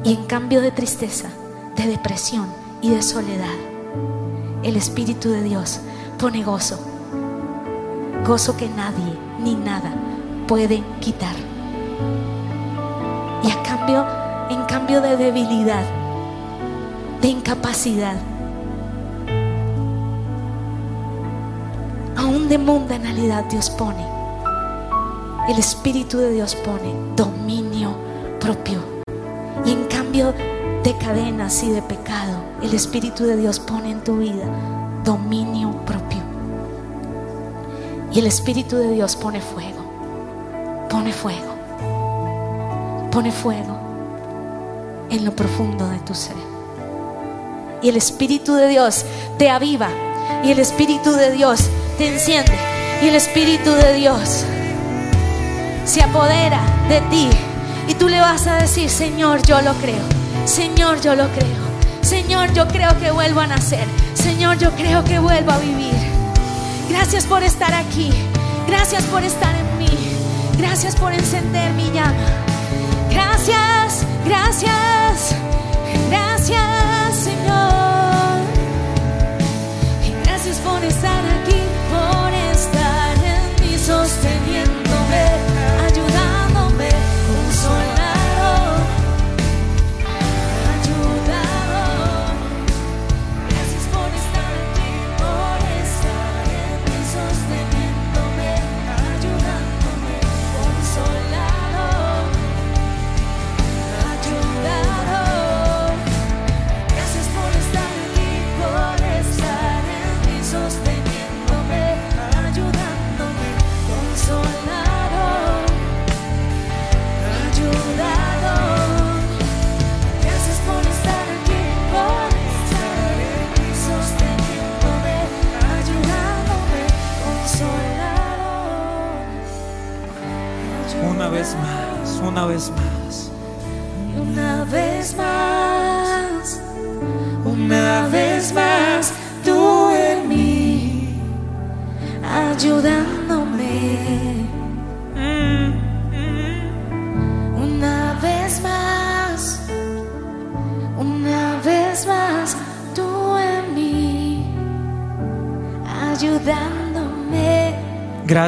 Y 0.03 0.15
en 0.15 0.25
cambio 0.25 0.63
de 0.63 0.71
tristeza, 0.71 1.29
de 1.77 1.87
depresión 1.87 2.47
y 2.81 2.91
de 2.91 3.03
soledad, 3.03 3.55
el 4.63 4.77
Espíritu 4.77 5.31
de 5.31 5.43
Dios 5.43 5.81
pone 6.19 6.43
gozo. 6.43 6.79
Gozo 8.27 8.57
que 8.57 8.69
nadie 8.71 9.19
ni 9.43 9.55
nada 9.55 9.93
puede 10.49 10.83
quitar. 11.01 11.37
Y 13.43 13.51
a 13.51 13.63
cambio, 13.63 14.07
en 14.49 14.65
cambio 14.65 15.03
de 15.03 15.19
debilidad, 15.19 15.85
de 17.21 17.29
incapacidad, 17.29 18.17
de 22.35 22.59
mundanalidad 22.59 23.45
Dios 23.45 23.71
pone, 23.71 24.05
el 25.49 25.57
Espíritu 25.57 26.19
de 26.19 26.33
Dios 26.33 26.57
pone 26.57 26.93
dominio 27.15 27.95
propio. 28.41 28.81
Y 29.65 29.71
en 29.71 29.85
cambio 29.85 30.35
de 30.83 30.97
cadenas 30.99 31.63
y 31.63 31.71
de 31.71 31.81
pecado, 31.81 32.37
el 32.61 32.75
Espíritu 32.75 33.25
de 33.25 33.37
Dios 33.37 33.61
pone 33.61 33.93
en 33.93 34.03
tu 34.03 34.19
vida 34.19 34.45
dominio 35.05 35.71
propio. 35.87 36.19
Y 38.13 38.19
el 38.19 38.27
Espíritu 38.27 38.77
de 38.77 38.91
Dios 38.91 39.15
pone 39.15 39.41
fuego, 39.41 40.89
pone 40.91 41.13
fuego, 41.13 41.55
pone 43.13 43.31
fuego 43.31 43.79
en 45.09 45.25
lo 45.25 45.37
profundo 45.37 45.89
de 45.89 45.99
tu 46.01 46.15
ser. 46.15 46.37
Y 47.81 47.89
el 47.91 47.97
Espíritu 47.97 48.55
de 48.55 48.67
Dios 48.67 49.07
te 49.39 49.49
aviva. 49.49 49.89
Y 50.43 50.51
el 50.51 50.59
Espíritu 50.59 51.13
de 51.13 51.31
Dios 51.31 51.71
te 51.97 52.09
enciende. 52.09 52.53
Y 53.03 53.09
el 53.09 53.15
Espíritu 53.15 53.73
de 53.73 53.95
Dios 53.95 54.45
se 55.85 56.03
apodera 56.03 56.61
de 56.89 57.01
ti. 57.03 57.29
Y 57.89 57.95
tú 57.95 58.09
le 58.09 58.21
vas 58.21 58.47
a 58.47 58.57
decir, 58.57 58.89
Señor, 58.89 59.43
yo 59.43 59.61
lo 59.61 59.75
creo. 59.75 60.03
Señor, 60.47 61.01
yo 61.01 61.15
lo 61.15 61.29
creo. 61.29 61.65
Señor, 62.01 62.53
yo 62.53 62.69
creo 62.69 62.99
que 62.99 63.11
vuelvo 63.11 63.41
a 63.41 63.47
nacer. 63.47 63.87
Señor, 64.15 64.59
yo 64.59 64.71
creo 64.73 65.05
que 65.05 65.19
vuelvo 65.19 65.53
a 65.53 65.59
vivir. 65.59 65.95
Gracias 66.89 67.25
por 67.25 67.43
estar 67.43 67.73
aquí. 67.75 68.11
Gracias 68.67 69.05
por 69.05 69.23
estar 69.23 69.55
en 69.55 69.79
mí. 69.79 69.89
Gracias 70.59 70.97
por 70.97 71.13
encender 71.13 71.73
mi 71.73 71.91
llama. 71.91 72.45
Gracias, 73.11 74.07
gracias, 74.25 75.35
gracias, 76.09 77.17
Señor. 77.17 77.85
Gracias 80.25 80.59
por 80.59 80.83
estar 80.85 81.25
aquí, 81.25 81.34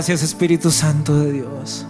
Gracias 0.08 0.30
Espíritu 0.30 0.70
Santo 0.70 1.18
de 1.18 1.32
Dios. 1.32 1.84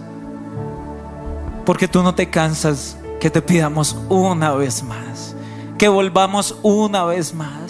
Porque 1.67 1.87
tú 1.87 2.01
no 2.01 2.15
te 2.15 2.31
cansas 2.31 2.97
que 3.19 3.29
te 3.29 3.43
pidamos 3.43 3.95
una 4.09 4.55
vez 4.55 4.81
más. 4.81 5.35
Que 5.77 5.87
volvamos 5.87 6.57
una 6.63 7.03
vez 7.03 7.35
más. 7.35 7.66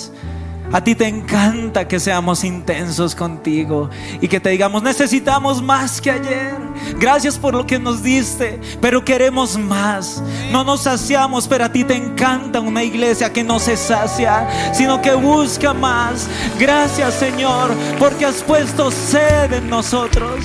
A 0.71 0.83
ti 0.83 0.95
te 0.95 1.07
encanta 1.07 1.87
que 1.87 1.99
seamos 1.99 2.43
intensos 2.43 3.15
contigo 3.15 3.89
y 4.19 4.27
que 4.27 4.39
te 4.39 4.49
digamos, 4.49 4.83
necesitamos 4.83 5.61
más 5.61 6.01
que 6.01 6.11
ayer. 6.11 6.55
Gracias 6.99 7.37
por 7.37 7.53
lo 7.53 7.65
que 7.65 7.79
nos 7.79 8.03
diste, 8.03 8.59
pero 8.81 9.03
queremos 9.03 9.57
más. 9.57 10.21
No 10.51 10.65
nos 10.65 10.81
saciamos, 10.81 11.47
pero 11.47 11.65
a 11.65 11.71
ti 11.71 11.85
te 11.85 11.95
encanta 11.95 12.59
una 12.59 12.83
iglesia 12.83 13.31
que 13.31 13.43
no 13.43 13.59
se 13.59 13.77
sacia, 13.77 14.73
sino 14.73 15.01
que 15.01 15.13
busca 15.13 15.73
más. 15.73 16.27
Gracias 16.59 17.13
Señor, 17.13 17.71
porque 17.97 18.25
has 18.25 18.43
puesto 18.43 18.91
sed 18.91 19.53
en 19.53 19.69
nosotros. 19.69 20.43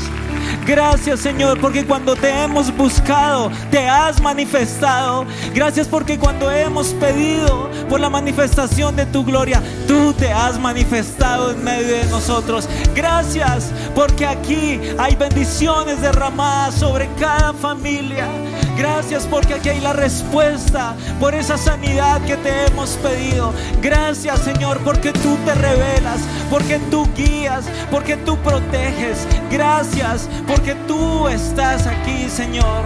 Gracias 0.66 1.20
Señor, 1.20 1.60
porque 1.60 1.84
cuando 1.84 2.14
te 2.14 2.30
hemos 2.30 2.74
buscado, 2.76 3.50
te 3.70 3.88
has 3.88 4.20
manifestado. 4.20 5.26
Gracias 5.54 5.88
porque 5.88 6.18
cuando 6.18 6.50
hemos 6.50 6.88
pedido 6.94 7.68
por 7.88 8.00
la 8.00 8.08
manifestación 8.08 8.94
de 8.94 9.06
tu 9.06 9.24
gloria, 9.24 9.62
tú 9.88 10.12
te 10.12 10.32
has 10.32 10.58
manifestado 10.58 11.50
en 11.50 11.64
medio 11.64 11.88
de 11.88 12.04
nosotros. 12.06 12.68
Gracias 12.94 13.70
porque 13.94 14.26
aquí 14.26 14.80
hay 14.98 15.16
bendiciones 15.16 16.00
derramadas 16.00 16.74
sobre 16.76 17.08
cada 17.18 17.52
familia. 17.52 18.28
Gracias 18.76 19.26
porque 19.26 19.54
aquí 19.54 19.68
hay 19.68 19.80
la 19.80 19.92
respuesta 19.92 20.94
por 21.20 21.34
esa 21.34 21.58
sanidad 21.58 22.20
que 22.22 22.36
te 22.36 22.66
hemos 22.66 22.90
pedido. 22.96 23.52
Gracias 23.82 24.40
Señor 24.40 24.78
porque 24.84 25.12
tú 25.12 25.36
te 25.44 25.54
revelas, 25.54 26.20
porque 26.50 26.78
tú 26.90 27.06
guías, 27.14 27.64
porque 27.90 28.16
tú 28.16 28.36
proteges. 28.38 29.26
Gracias 29.50 30.28
porque 30.46 30.74
tú 30.86 31.28
estás 31.28 31.86
aquí 31.86 32.28
Señor. 32.30 32.84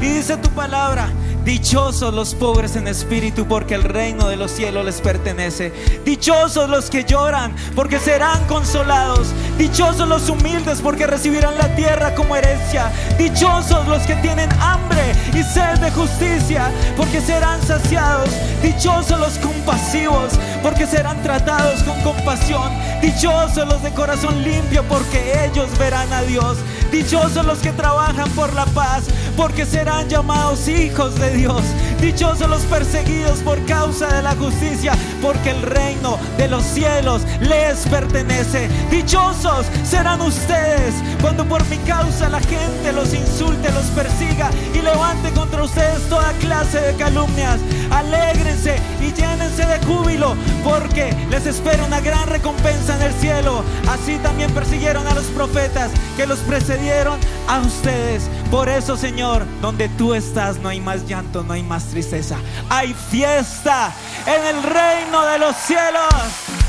Y 0.00 0.06
dice 0.06 0.36
tu 0.38 0.48
palabra, 0.50 1.08
dichosos 1.44 2.12
los 2.14 2.34
pobres 2.34 2.76
en 2.76 2.88
espíritu 2.88 3.46
porque 3.46 3.74
el 3.74 3.84
reino 3.84 4.28
de 4.28 4.36
los 4.36 4.50
cielos 4.50 4.84
les 4.84 5.00
pertenece. 5.00 5.72
Dichosos 6.04 6.68
los 6.68 6.90
que 6.90 7.04
lloran 7.04 7.54
porque 7.74 7.98
serán 7.98 8.44
consolados. 8.46 9.28
Dichosos 9.58 10.08
los 10.08 10.28
humildes 10.28 10.80
porque 10.80 11.06
recibirán 11.06 11.56
la 11.58 11.74
tierra 11.74 12.14
como 12.14 12.36
herencia. 12.36 12.90
Dichosos 13.18 13.86
los 13.88 14.02
que 14.02 14.16
tienen 14.16 14.50
hambre 14.60 15.12
y 15.32 15.42
sed 15.42 15.78
de 15.78 15.90
justicia 15.90 16.70
porque 16.96 17.20
serán 17.20 17.60
saciados. 17.62 18.30
Dichosos 18.62 19.18
los 19.18 19.38
compasivos 19.38 20.38
porque 20.62 20.86
serán 20.86 21.22
tratados 21.22 21.82
con 21.82 22.00
compasión. 22.02 22.70
Dichosos 23.00 23.66
los 23.66 23.82
de 23.82 23.90
corazón 23.92 24.42
limpio 24.42 24.84
porque 24.88 25.44
ellos 25.44 25.66
verán 25.78 26.12
a 26.12 26.22
Dios. 26.22 26.58
Dichosos 26.92 27.46
los 27.46 27.58
que 27.58 27.72
trabajan 27.72 28.28
por 28.30 28.52
la 28.52 28.64
paz 28.66 29.04
porque 29.36 29.64
serán 29.64 30.08
llamados 30.08 30.68
hijos 30.68 31.14
de 31.18 31.30
Dios. 31.36 31.62
Dichosos 32.00 32.48
los 32.48 32.62
perseguidos 32.62 33.38
por 33.40 33.64
causa 33.66 34.08
de 34.08 34.22
la 34.22 34.34
justicia 34.34 34.92
porque 35.22 35.50
el 35.50 35.62
reino 35.62 36.18
de 36.36 36.48
los 36.48 36.64
cielos 36.64 37.22
les 37.40 37.86
pertenece. 37.88 38.68
Dichosos 38.90 39.66
serán 39.84 40.20
ustedes 40.20 40.94
cuando 41.20 41.44
por 41.46 41.64
mi 41.66 41.76
causa 41.78 42.28
la 42.28 42.40
gente 42.40 42.92
los 42.92 43.14
insulte, 43.14 43.70
los 43.72 43.86
persiga 43.86 44.50
y 44.74 44.82
levante 44.82 45.30
contra 45.30 45.62
ustedes 45.62 46.08
toda 46.08 46.32
clase 46.34 46.80
de 46.80 46.94
calumnias. 46.94 47.60
Alégrense 47.90 48.76
y 49.00 49.12
llénense 49.12 49.66
de 49.66 49.78
júbilo 49.86 50.34
porque 50.64 51.14
les 51.30 51.46
espera 51.46 51.84
una 51.84 52.00
gran 52.00 52.26
recompensa 52.28 52.96
en 52.96 53.02
el 53.02 53.12
cielo. 53.14 53.62
Así 53.88 54.16
también 54.18 54.50
persiguieron 54.52 55.06
a 55.06 55.14
los 55.14 55.24
profetas 55.26 55.90
que 56.16 56.26
los 56.26 56.38
precedieron 56.40 57.18
a 57.48 57.60
ustedes. 57.60 58.28
Por 58.50 58.68
eso, 58.68 58.96
Señor, 58.96 59.44
donde 59.60 59.88
tú 59.90 60.14
estás 60.14 60.58
no 60.58 60.68
hay 60.68 60.80
más 60.80 61.06
llanto, 61.06 61.42
no 61.42 61.52
hay 61.52 61.62
más 61.62 61.84
tristeza. 61.84 62.36
Hay 62.68 62.94
fiesta 63.10 63.92
en 64.26 64.56
el 64.56 64.62
reino 64.62 65.24
de 65.26 65.38
los 65.38 65.56
cielos. 65.56 66.08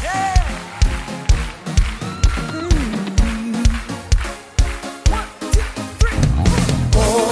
¡Yeah! 0.01 0.41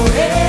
Una 0.10 0.49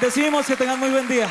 Bendecimos, 0.00 0.46
que 0.46 0.54
tengan 0.54 0.78
muy 0.78 0.90
buen 0.90 1.08
día. 1.08 1.28